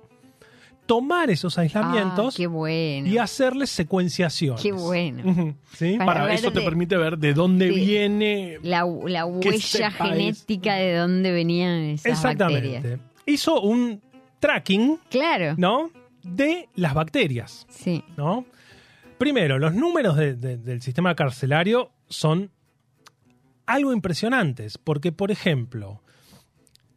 tomar 0.85 1.29
esos 1.29 1.57
aislamientos 1.57 2.35
Ah, 2.35 2.37
qué 2.37 2.47
bueno. 2.47 3.07
y 3.07 3.17
hacerles 3.17 3.69
secuenciaciones. 3.69 4.61
Qué 4.61 4.71
bueno. 4.73 5.55
Para 5.97 6.05
Para 6.05 6.33
eso 6.33 6.51
te 6.51 6.61
permite 6.61 6.97
ver 6.97 7.17
de 7.17 7.33
dónde 7.33 7.67
de- 7.67 7.71
viene. 7.71 8.57
La, 8.63 8.83
huella 8.85 9.25
genética 9.91 10.75
de 10.75 10.95
dónde 10.95 11.31
venían 11.31 11.71
esas 11.83 12.05
Exactamente. 12.11 12.73
bacterias. 12.73 12.99
Hizo 13.25 13.61
un 13.61 14.01
tracking, 14.39 14.99
Claro. 15.09 15.55
¿no? 15.57 15.89
De 16.21 16.67
las 16.75 16.93
bacterias, 16.93 17.65
Sí. 17.69 18.03
¿no? 18.17 18.45
Primero, 19.17 19.57
los 19.59 19.73
números 19.73 20.17
de- 20.17 20.35
de- 20.35 20.57
del 20.57 20.81
sistema 20.81 21.15
carcelario 21.15 21.91
son 22.09 22.51
algo 23.65 23.93
impresionantes, 23.93 24.77
porque, 24.77 25.13
por 25.13 25.31
ejemplo, 25.31 26.01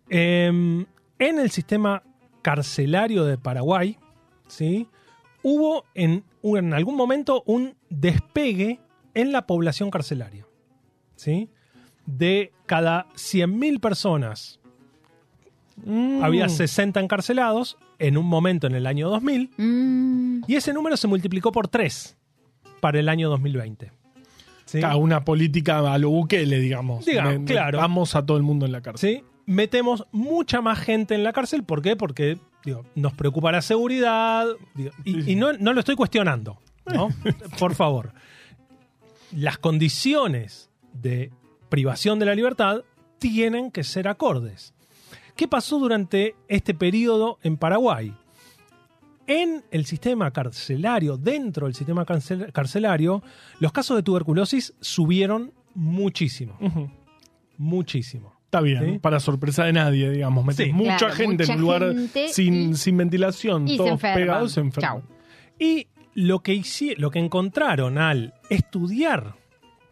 em, 0.09 0.87
en 1.19 1.39
el 1.39 1.51
sistema 1.51 2.03
carcelario 2.43 3.25
de 3.25 3.39
Paraguay, 3.39 3.99
¿sí? 4.49 4.89
hubo 5.43 5.85
en, 5.95 6.25
un- 6.43 6.59
en 6.59 6.75
algún 6.75 6.97
momento 6.97 7.43
un 7.47 7.75
despegue 7.91 8.81
en 9.15 9.33
la 9.33 9.47
población 9.47 9.91
carcelaria. 9.91 10.47
¿sí? 11.17 11.49
De 12.05 12.53
cada 12.67 13.07
100.000 13.15 13.81
personas 13.81 14.61
Mm. 15.85 16.23
había 16.25 16.49
60 16.49 17.01
encarcelados 17.01 17.77
en 17.99 18.17
un 18.17 18.25
momento 18.27 18.67
en 18.67 18.75
el 18.75 18.87
año 18.87 19.11
2000 19.11 19.51
Mm, 19.59 20.41
y 20.47 20.55
ese 20.55 20.73
número 20.73 20.97
se 20.97 21.07
multiplicó 21.07 21.53
por 21.53 21.69
3 21.69 22.17
para 22.81 22.99
el 22.99 23.09
año 23.11 23.29
2020. 23.29 23.93
¿Sí? 24.65 24.81
Una 24.99 25.23
política 25.25 25.93
a 25.93 25.99
lo 25.99 26.09
Bukele, 26.11 26.59
digamos. 26.61 27.05
Digamos, 27.05 27.41
Me- 27.41 27.45
claro. 27.45 27.79
Vamos 27.79 28.17
a 28.17 28.25
todo 28.25 28.37
el 28.39 28.43
mundo 28.43 28.65
en 28.67 28.73
la 28.73 28.81
cárcel. 28.81 29.19
¿Sí? 29.19 29.25
Metemos 29.47 30.07
mucha 30.13 30.61
más 30.61 30.79
gente 30.81 31.15
en 31.15 31.23
la 31.25 31.33
cárcel. 31.33 31.63
¿Por 31.65 31.81
qué? 31.83 31.95
Porque 31.97 32.39
digo, 32.65 32.85
nos 32.95 33.15
preocupa 33.15 33.53
la 33.53 33.63
seguridad. 33.63 34.47
digo, 34.75 34.91
y 35.05 35.37
no, 35.37 35.53
no 35.55 35.73
lo 35.73 35.81
estoy 35.81 35.95
cuestionando. 35.97 36.59
¿no? 36.93 37.09
Por 37.59 37.75
favor. 37.75 38.13
Las 39.33 39.59
condiciones 39.59 40.71
de 40.93 41.31
privación 41.69 42.19
de 42.19 42.27
la 42.27 42.35
libertad 42.35 42.83
tienen 43.19 43.71
que 43.71 43.85
ser 43.85 44.09
acordes. 44.09 44.73
¿Qué 45.37 45.47
pasó 45.49 45.79
durante 45.79 46.35
este 46.49 46.75
periodo 46.75 47.39
en 47.43 47.57
Paraguay? 47.57 48.15
En 49.27 49.65
el 49.73 49.85
sistema 49.87 50.31
carcelario, 50.31 51.17
dentro 51.17 51.67
del 51.67 51.75
sistema 51.75 52.07
carcel- 52.07 52.53
carcelario, 52.53 53.23
los 53.59 53.73
casos 53.73 53.97
de 53.97 54.03
tuberculosis 54.05 54.75
subieron 54.81 55.53
muchísimo. 55.75 56.57
Muchísimo. 57.59 58.36
Está 58.47 58.61
bien, 58.61 58.85
Sí. 58.95 58.99
para 58.99 59.21
sorpresa 59.21 59.65
de 59.65 59.73
nadie, 59.73 60.11
digamos. 60.11 60.45
Metes 60.45 60.67
Sí. 60.67 60.73
mucha 60.73 60.97
Claro, 60.99 61.15
gente 61.15 61.43
mucha 61.45 61.53
en 61.53 61.59
un 61.59 61.63
lugar 61.63 61.95
sin, 62.31 62.71
y- 62.71 62.75
sin 62.77 62.97
ventilación, 62.97 63.69
y 63.69 63.77
todos 63.77 64.01
pegados, 64.01 64.53
se 64.53 64.61
enferman. 64.61 65.03
Chau. 65.03 65.03
Y 65.59 65.89
lo 66.15 66.41
que, 66.41 66.55
hici- 66.55 66.97
lo 66.97 67.11
que 67.11 67.19
encontraron 67.19 67.99
al 67.99 68.35
estudiar 68.49 69.35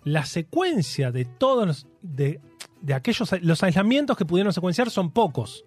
la 0.05 0.25
secuencia 0.25 1.11
de 1.11 1.25
todos 1.25 1.67
los, 1.67 1.87
de, 2.03 2.41
de 2.81 2.95
aquellos 2.95 3.31
los 3.43 3.63
aislamientos 3.63 4.17
que 4.17 4.25
pudieron 4.25 4.53
secuenciar 4.53 4.89
son 4.91 5.11
pocos. 5.11 5.65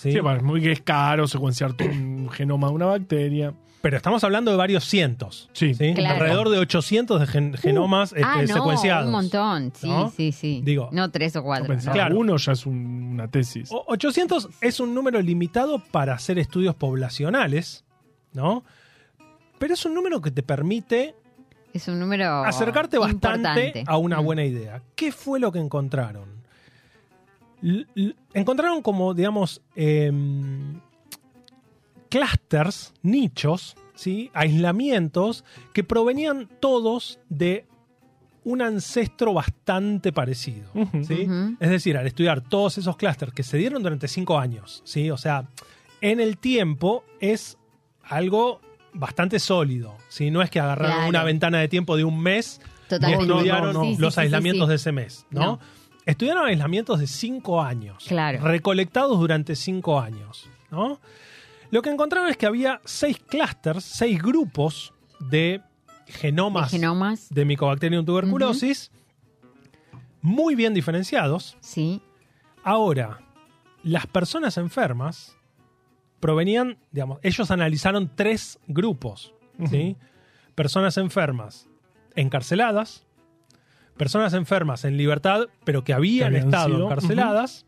¿Sí? 0.00 0.12
Sí, 0.12 0.20
bueno, 0.20 0.38
es 0.38 0.42
muy 0.42 0.60
que 0.60 0.72
es 0.72 0.80
caro 0.82 1.26
secuenciar 1.28 1.72
todo 1.74 1.88
un 1.90 2.28
genoma 2.30 2.68
de 2.68 2.74
una 2.74 2.86
bacteria. 2.86 3.54
Pero 3.82 3.96
estamos 3.96 4.22
hablando 4.24 4.50
de 4.50 4.58
varios 4.58 4.84
cientos. 4.84 5.48
Sí. 5.54 5.72
Claro. 5.74 6.14
Alrededor 6.16 6.48
de 6.50 6.58
800 6.58 7.18
de 7.20 7.26
gen- 7.26 7.54
genomas 7.54 8.12
este, 8.12 8.24
ah, 8.24 8.42
no, 8.42 8.46
secuenciados. 8.54 9.06
un 9.06 9.12
montón. 9.12 9.72
Sí, 9.74 9.88
¿no? 9.88 10.10
sí, 10.10 10.32
sí. 10.32 10.60
Digo, 10.62 10.90
no 10.92 11.10
tres 11.10 11.34
o 11.36 11.42
cuatro. 11.42 11.74
Claro. 11.90 12.18
uno 12.18 12.36
ya 12.36 12.52
es 12.52 12.66
un- 12.66 13.10
una 13.14 13.28
tesis. 13.28 13.70
O- 13.72 13.84
800 13.88 14.50
es 14.60 14.80
un 14.80 14.94
número 14.94 15.22
limitado 15.22 15.78
para 15.78 16.12
hacer 16.12 16.38
estudios 16.38 16.74
poblacionales, 16.74 17.84
¿no? 18.34 18.64
Pero 19.58 19.72
es 19.74 19.84
un 19.86 19.94
número 19.94 20.20
que 20.20 20.30
te 20.30 20.42
permite 20.42 21.14
Es 21.72 21.88
un 21.88 21.98
número 22.00 22.44
acercarte 22.44 22.98
bastante 22.98 23.48
importante. 23.48 23.84
a 23.86 23.96
una 23.96 24.20
Mm. 24.20 24.24
buena 24.24 24.44
idea. 24.44 24.82
¿Qué 24.94 25.10
fue 25.10 25.40
lo 25.40 25.52
que 25.52 25.58
encontraron? 25.58 26.39
Encontraron 28.34 28.82
como, 28.82 29.12
digamos, 29.14 29.60
em, 29.74 30.80
clusters, 32.08 32.92
nichos, 33.02 33.76
¿sí? 33.94 34.30
aislamientos 34.34 35.44
que 35.72 35.84
provenían 35.84 36.48
todos 36.60 37.18
de 37.28 37.66
un 38.44 38.62
ancestro 38.62 39.34
bastante 39.34 40.12
parecido. 40.12 40.70
¿sí? 41.06 41.28
Es 41.60 41.70
decir, 41.70 41.96
al 41.96 42.06
estudiar 42.06 42.40
todos 42.40 42.78
esos 42.78 42.96
clústeres 42.96 43.34
que 43.34 43.42
se 43.42 43.58
dieron 43.58 43.82
durante 43.82 44.08
cinco 44.08 44.38
años, 44.38 44.82
¿sí? 44.84 45.10
o 45.10 45.18
sea, 45.18 45.48
en 46.00 46.20
el 46.20 46.38
tiempo 46.38 47.04
es 47.20 47.58
algo 48.02 48.60
bastante 48.94 49.38
sólido. 49.38 49.96
¿sí? 50.08 50.30
No 50.30 50.42
es 50.42 50.50
que 50.50 50.58
agarraron 50.58 50.94
Claro. 50.96 51.08
una 51.10 51.22
ventana 51.24 51.58
de 51.58 51.68
tiempo 51.68 51.96
de 51.96 52.04
un 52.04 52.20
mes 52.20 52.60
y 52.86 52.88
Totalmente. 52.88 53.24
Estudiaron 53.24 53.72
no, 53.72 53.80
no. 53.80 53.84
Sí, 53.84 53.94
sí, 53.96 54.00
los 54.00 54.18
aislamientos 54.18 54.66
sí. 54.66 54.70
de 54.70 54.74
ese 54.76 54.90
mes. 54.92 55.26
¿no? 55.30 55.60
No. 56.10 56.12
Estudiaron 56.12 56.46
aislamientos 56.46 56.98
de 57.00 57.06
cinco 57.06 57.62
años. 57.62 58.04
Claro. 58.06 58.40
Recolectados 58.42 59.18
durante 59.18 59.54
cinco 59.56 60.00
años. 60.00 60.48
¿no? 60.70 61.00
Lo 61.70 61.82
que 61.82 61.90
encontraron 61.90 62.28
es 62.30 62.36
que 62.36 62.46
había 62.46 62.80
seis 62.84 63.18
clusters, 63.18 63.84
seis 63.84 64.20
grupos 64.20 64.92
de 65.20 65.62
De 66.06 66.12
genomas 66.12 66.70
genomas. 66.70 67.28
de 67.30 67.44
Mycobacterium 67.44 68.04
tuberculosis, 68.04 68.90
muy 70.22 70.54
bien 70.54 70.74
diferenciados. 70.74 71.56
Sí. 71.60 72.02
Ahora, 72.64 73.20
las 73.82 74.06
personas 74.06 74.56
enfermas 74.58 75.36
provenían, 76.18 76.78
digamos, 76.90 77.18
ellos 77.22 77.50
analizaron 77.50 78.10
tres 78.14 78.58
grupos, 78.66 79.32
¿sí? 79.70 79.96
Personas 80.54 80.98
enfermas 80.98 81.66
encarceladas, 82.16 83.06
personas 84.00 84.32
enfermas 84.32 84.86
en 84.86 84.96
libertad, 84.96 85.48
pero 85.62 85.84
que 85.84 85.92
habían, 85.92 86.32
Que 86.32 86.38
habían 86.38 86.48
estado 86.48 86.68
sido, 86.74 86.84
encarceladas, 86.86 87.66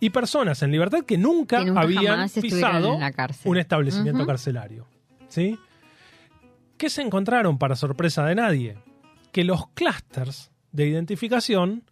y 0.00 0.08
personas 0.08 0.62
en 0.62 0.72
libertad 0.72 1.04
que 1.04 1.18
nunca, 1.18 1.58
Que 1.58 1.66
nunca 1.66 1.82
habían 1.82 2.30
pisado 2.30 2.94
en 2.94 3.00
la 3.00 3.12
cárcel. 3.12 3.50
un 3.50 3.58
establecimiento 3.58 4.24
carcelario. 4.26 4.86
¿Sí? 5.28 5.58
¿Qué 6.78 6.88
se 6.88 7.02
encontraron 7.02 7.58
para 7.58 7.76
sorpresa 7.76 8.24
de 8.24 8.34
nadie? 8.36 8.78
Que 9.32 9.44
los 9.44 9.68
clústeres 9.74 10.50
de 10.72 10.86
identificación 10.86 11.84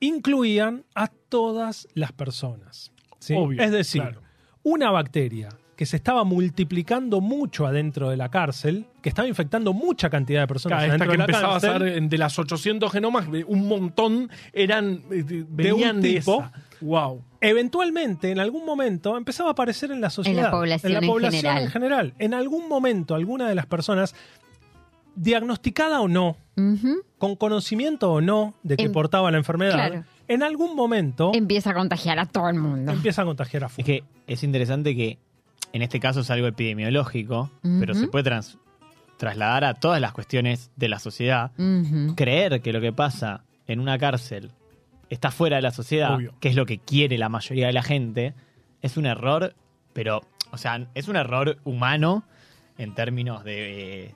incluían 0.00 0.84
a 0.96 1.06
todas 1.06 1.86
las 1.94 2.10
personas. 2.10 2.90
¿sí? 3.20 3.34
Obvio, 3.36 3.62
es 3.62 3.70
decir, 3.70 4.02
claro. 4.02 4.22
una 4.64 4.90
bacteria 4.90 5.50
que 5.76 5.86
se 5.86 5.96
estaba 5.96 6.22
multiplicando 6.24 7.20
mucho 7.20 7.66
adentro 7.66 8.10
de 8.10 8.16
la 8.16 8.30
cárcel, 8.30 8.86
que 9.00 9.08
estaba 9.08 9.26
infectando 9.26 9.72
mucha 9.72 10.10
cantidad 10.10 10.40
de 10.42 10.46
personas 10.46 10.78
Claro, 10.80 10.92
esta 10.92 11.04
adentro 11.04 11.10
que 11.10 11.12
de 11.12 11.18
la 11.18 11.24
empezaba 11.24 11.52
cárcel, 11.60 11.70
a 11.70 11.94
ser 12.00 12.08
de 12.08 12.18
las 12.18 12.38
800 12.38 12.92
genomas, 12.92 13.26
un 13.46 13.66
montón 13.68 14.30
eran 14.52 15.02
eh, 15.10 15.22
de- 15.22 15.44
venían 15.48 15.96
un 15.96 16.02
de 16.02 16.08
tipo. 16.14 16.40
esa. 16.40 16.52
Wow. 16.82 17.22
eventualmente, 17.40 18.30
en 18.30 18.38
algún 18.40 18.64
momento, 18.66 19.16
empezaba 19.16 19.50
a 19.50 19.52
aparecer 19.52 19.90
en 19.92 20.00
la 20.00 20.10
sociedad. 20.10 20.50
población 20.50 20.90
en, 20.92 20.94
la 20.94 21.06
en 21.06 21.06
población 21.12 21.40
general. 21.42 21.62
en 21.64 21.70
general. 21.70 22.14
En 22.18 22.34
algún 22.34 22.68
momento, 22.68 23.14
alguna 23.14 23.48
de 23.48 23.54
las 23.54 23.66
personas, 23.66 24.14
diagnosticada 25.14 26.00
o 26.00 26.08
no, 26.08 26.36
con 27.18 27.36
conocimiento 27.36 28.12
o 28.12 28.20
no 28.20 28.54
de 28.62 28.76
que 28.76 28.84
En- 28.84 28.92
portaba 28.92 29.30
la 29.30 29.38
enfermedad, 29.38 29.74
claro. 29.74 30.04
en 30.28 30.42
algún 30.42 30.74
momento 30.76 31.32
Empieza 31.34 31.70
a 31.70 31.74
contagiar 31.74 32.18
a 32.18 32.26
todo 32.26 32.48
el 32.48 32.56
mundo. 32.58 32.92
empieza 32.92 33.22
a 33.22 33.24
contagiar 33.24 33.64
a 33.64 33.66
Es 33.66 33.72
full. 33.74 33.84
que 33.84 34.04
es 34.26 34.42
interesante 34.42 34.94
que 34.96 35.18
en 35.72 35.82
este 35.82 36.00
caso 36.00 36.20
es 36.20 36.30
algo 36.30 36.46
epidemiológico, 36.46 37.50
pero 37.80 37.94
se 37.94 38.08
puede 38.08 38.24
trans- 38.24 38.58
trasladar 39.18 39.64
a 39.64 39.74
todas 39.74 40.00
las 40.00 40.12
cuestiones 40.12 40.70
de 40.76 40.88
la 40.88 40.98
sociedad. 40.98 41.52
Creer 42.16 42.60
que 42.60 42.72
lo 42.72 42.80
que 42.80 42.92
pasa 42.92 43.44
en 43.66 43.80
una 43.80 43.98
cárcel 43.98 44.50
está 45.10 45.30
fuera 45.30 45.56
de 45.56 45.62
la 45.62 45.70
sociedad, 45.70 46.14
Obvio. 46.14 46.34
que 46.40 46.48
es 46.48 46.56
lo 46.56 46.66
que 46.66 46.78
quiere 46.78 47.18
la 47.18 47.28
mayoría 47.28 47.66
de 47.66 47.72
la 47.72 47.82
gente, 47.82 48.34
es 48.80 48.96
un 48.96 49.06
error, 49.06 49.54
pero, 49.92 50.22
o 50.50 50.58
sea, 50.58 50.86
es 50.94 51.08
un 51.08 51.16
error 51.16 51.58
humano 51.64 52.24
en 52.78 52.94
términos 52.94 53.44
de, 53.44 54.14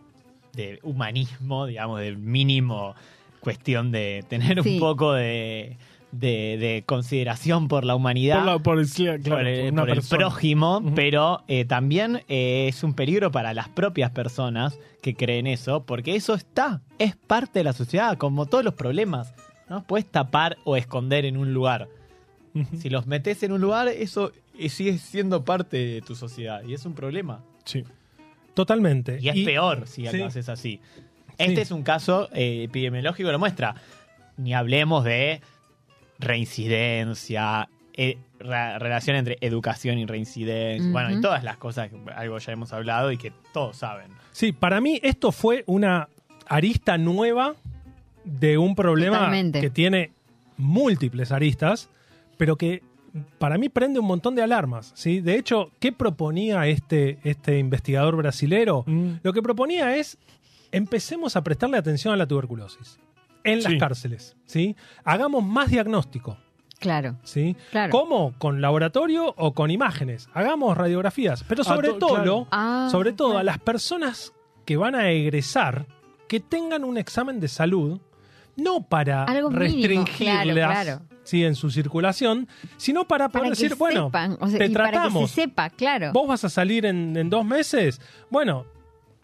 de 0.54 0.80
humanismo, 0.82 1.66
digamos, 1.66 2.00
del 2.00 2.16
mínimo 2.18 2.94
cuestión 3.40 3.92
de 3.92 4.24
tener 4.28 4.62
Sí. 4.62 4.74
un 4.74 4.80
poco 4.80 5.12
de, 5.12 5.76
de- 6.12 6.56
de 6.58 6.82
consideración 6.86 7.68
por 7.68 7.84
la 7.84 7.94
humanidad 7.94 8.36
Por, 8.38 8.46
la- 8.46 8.58
por 8.60 8.78
el, 8.78 8.86
claro, 8.88 9.22
por 9.24 9.46
el, 9.46 9.74
por 9.74 10.08
prójimo, 10.18 10.82
pero 10.94 11.42
eh, 11.48 11.64
también 11.64 12.22
eh, 12.28 12.66
es 12.68 12.82
un 12.82 12.94
peligro 12.94 13.30
para 13.30 13.52
las 13.54 13.68
propias 13.68 14.10
personas 14.12 14.78
que 15.02 15.14
creen 15.14 15.46
eso, 15.46 15.84
porque 15.84 16.16
eso 16.16 16.34
está, 16.34 16.80
es 16.98 17.16
parte 17.16 17.58
de 17.60 17.64
la 17.64 17.72
sociedad, 17.72 18.16
como 18.18 18.46
todos 18.46 18.64
los 18.64 18.74
problemas. 18.74 19.34
No 19.68 19.82
puedes 19.84 20.06
tapar 20.06 20.56
o 20.64 20.76
esconder 20.76 21.24
en 21.24 21.36
un 21.36 21.52
lugar. 21.52 21.88
Si 22.78 22.88
los 22.88 23.06
metes 23.06 23.42
en 23.42 23.52
un 23.52 23.60
lugar, 23.60 23.88
eso 23.88 24.32
y 24.58 24.70
sigue 24.70 24.96
siendo 24.98 25.44
parte 25.44 25.76
de 25.76 26.00
tu 26.02 26.14
sociedad. 26.14 26.62
Y 26.64 26.72
es 26.72 26.86
un 26.86 26.94
problema. 26.94 27.42
Sí. 27.64 27.84
Totalmente. 28.54 29.18
Y 29.20 29.28
es 29.28 29.44
peor 29.44 29.86
si 29.86 30.06
sí. 30.06 30.16
lo 30.16 30.26
haces 30.26 30.48
así. 30.48 30.80
Este 31.36 31.56
Sí. 31.56 31.60
es 31.60 31.70
un 31.70 31.82
caso 31.82 32.28
eh, 32.32 32.62
epidemiológico, 32.64 33.30
lo 33.30 33.38
muestra. 33.38 33.74
Ni 34.38 34.54
hablemos 34.54 35.04
de 35.04 35.42
reincidencia, 36.18 37.68
eh, 37.94 38.18
ra- 38.38 38.78
relación 38.78 39.16
entre 39.16 39.38
educación 39.40 39.98
y 39.98 40.06
reincidencia. 40.06 40.90
Bueno, 40.90 41.16
y 41.16 41.20
todas 41.20 41.42
las 41.44 41.56
cosas, 41.56 41.90
que 41.90 41.96
algo 42.14 42.38
ya 42.38 42.52
hemos 42.52 42.72
hablado 42.72 43.12
y 43.12 43.16
que 43.18 43.32
todos 43.52 43.76
saben. 43.76 44.10
Sí, 44.32 44.52
para 44.52 44.80
mí 44.80 45.00
esto 45.02 45.32
fue 45.32 45.64
una 45.66 46.08
arista 46.46 46.98
nueva 46.98 47.54
de 48.24 48.58
un 48.58 48.74
problema 48.74 49.16
Totalmente. 49.18 49.60
que 49.60 49.70
tiene 49.70 50.10
múltiples 50.58 51.32
aristas, 51.32 51.88
pero 52.36 52.56
que 52.56 52.82
para 53.38 53.56
mí 53.56 53.68
prende 53.68 53.98
un 53.98 54.06
montón 54.06 54.34
de 54.34 54.42
alarmas. 54.42 54.92
¿sí? 54.94 55.20
De 55.20 55.36
hecho, 55.38 55.70
¿qué 55.80 55.92
proponía 55.92 56.66
este, 56.66 57.18
este 57.24 57.58
investigador 57.58 58.16
brasilero? 58.16 58.84
Mm. 58.86 59.12
Lo 59.22 59.32
que 59.32 59.42
proponía 59.42 59.96
es 59.96 60.18
empecemos 60.72 61.36
a 61.36 61.42
prestarle 61.42 61.78
atención 61.78 62.12
a 62.12 62.16
la 62.16 62.26
tuberculosis 62.26 62.98
en 63.46 63.62
las 63.62 63.72
Sí. 63.72 63.78
cárceles. 63.78 64.36
¿sí? 64.44 64.76
Hagamos 65.04 65.44
más 65.44 65.70
diagnóstico. 65.70 66.38
Claro, 66.78 67.16
¿sí? 67.22 67.56
claro. 67.70 67.90
¿Cómo? 67.90 68.34
¿Con 68.38 68.60
laboratorio 68.60 69.32
o 69.38 69.54
con 69.54 69.70
imágenes? 69.70 70.28
Hagamos 70.34 70.76
radiografías. 70.76 71.42
Pero 71.48 71.62
Ah, 71.62 71.64
sobre 71.64 71.88
to- 71.88 71.98
todo, 71.98 72.14
claro. 72.16 72.46
Ah, 72.50 72.88
sobre 72.92 73.12
todo 73.12 73.28
claro. 73.28 73.40
a 73.40 73.44
las 73.44 73.58
personas 73.58 74.32
que 74.66 74.76
van 74.76 74.94
a 74.94 75.10
egresar, 75.10 75.86
que 76.28 76.38
tengan 76.40 76.84
un 76.84 76.98
examen 76.98 77.40
de 77.40 77.48
salud, 77.48 78.00
no 78.56 78.82
para 78.82 79.24
Algo 79.24 79.48
restringirlas 79.50 80.16
claro, 80.16 80.52
claro. 80.54 81.02
sí, 81.24 81.44
en 81.44 81.54
su 81.54 81.70
circulación, 81.70 82.48
sino 82.76 83.06
para 83.06 83.28
poder 83.28 83.42
Para 83.44 83.50
decir, 83.50 83.74
bueno, 83.76 84.06
sepan, 84.06 84.36
o 84.40 84.48
sea, 84.48 84.58
te 84.58 84.66
y 84.66 84.68
para 84.70 84.84
que 84.86 84.92
tratamos. 84.92 85.30
se 85.30 85.42
sepa, 85.42 85.70
claro. 85.70 86.12
vos 86.12 86.26
vas 86.28 86.44
a 86.44 86.48
salir 86.48 86.84
en, 86.86 87.16
en 87.16 87.30
dos 87.30 87.44
meses, 87.44 88.00
bueno, 88.30 88.64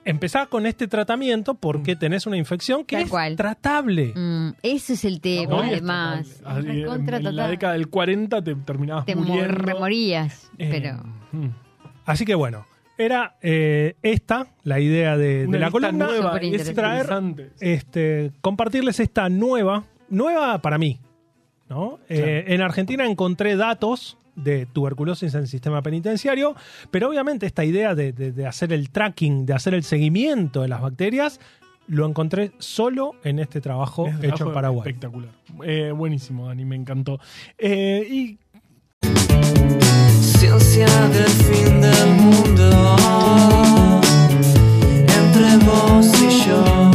empezá 0.04 0.46
con 0.46 0.66
este 0.66 0.88
tratamiento 0.88 1.54
porque 1.54 1.96
tenés 1.96 2.26
una 2.26 2.36
infección 2.36 2.84
que 2.84 2.96
Tal 2.96 3.04
es 3.04 3.10
cual. 3.10 3.36
tratable. 3.36 4.12
Mm, 4.16 4.50
ese 4.62 4.94
es 4.94 5.04
el 5.04 5.20
tema, 5.20 5.50
No, 5.56 5.60
además. 5.62 6.42
En- 6.46 6.64
Recontra 6.64 7.16
en 7.18 7.24
la 7.24 7.30
total. 7.30 7.50
década 7.50 7.72
del 7.74 7.88
40 7.88 8.42
te 8.42 8.54
terminabas 8.54 9.04
Te 9.06 9.14
mo- 9.14 9.22
muriendo. 9.24 9.54
remorías, 9.54 10.50
Eh, 10.58 10.68
pero... 10.70 10.96
Mm. 11.32 11.48
Así 12.04 12.24
que 12.24 12.34
bueno, 12.34 12.66
era 12.98 13.36
eh, 13.42 13.94
esta 14.02 14.48
la 14.64 14.80
idea 14.80 15.16
de, 15.16 15.42
de 15.42 15.46
Una 15.46 15.58
la 15.58 15.66
lista 15.66 15.70
columna. 15.80 16.06
nueva, 16.06 16.32
Súper 16.32 16.44
es 16.54 16.68
interesante. 16.68 17.50
este, 17.60 18.32
compartirles 18.40 18.98
esta 19.00 19.28
nueva, 19.28 19.84
nueva 20.08 20.58
para 20.60 20.78
mí. 20.78 20.98
¿no? 21.68 22.00
Eh, 22.08 22.44
en 22.48 22.60
Argentina 22.60 23.06
encontré 23.06 23.56
datos 23.56 24.18
de 24.34 24.66
tuberculosis 24.66 25.34
en 25.34 25.40
el 25.40 25.48
sistema 25.48 25.82
penitenciario, 25.82 26.54
pero 26.90 27.08
obviamente 27.08 27.46
esta 27.46 27.64
idea 27.64 27.94
de, 27.94 28.12
de, 28.12 28.46
hacer 28.46 28.72
el 28.72 28.90
tracking, 28.90 29.46
de 29.46 29.54
hacer 29.54 29.74
el 29.74 29.84
seguimiento 29.84 30.62
de 30.62 30.68
las 30.68 30.80
bacterias, 30.80 31.40
lo 31.88 32.06
encontré 32.06 32.52
solo 32.58 33.14
en 33.24 33.38
este 33.38 33.60
trabajo 33.60 34.08
hecho 34.22 34.46
en 34.46 34.54
Paraguay. 34.54 34.88
Espectacular. 34.88 35.30
Eh, 35.64 35.92
buenísimo, 35.94 36.46
Dani, 36.46 36.64
me 36.64 36.76
encantó. 36.76 37.20
Eh, 37.58 38.06
y... 38.10 38.38
Ciencia 40.20 40.86
del 41.08 41.28
fin 41.28 41.80
del 41.80 42.08
mundo, 42.14 42.96
entre 45.06 45.56
vos 45.64 46.22
y 46.22 46.46
yo. 46.46 46.91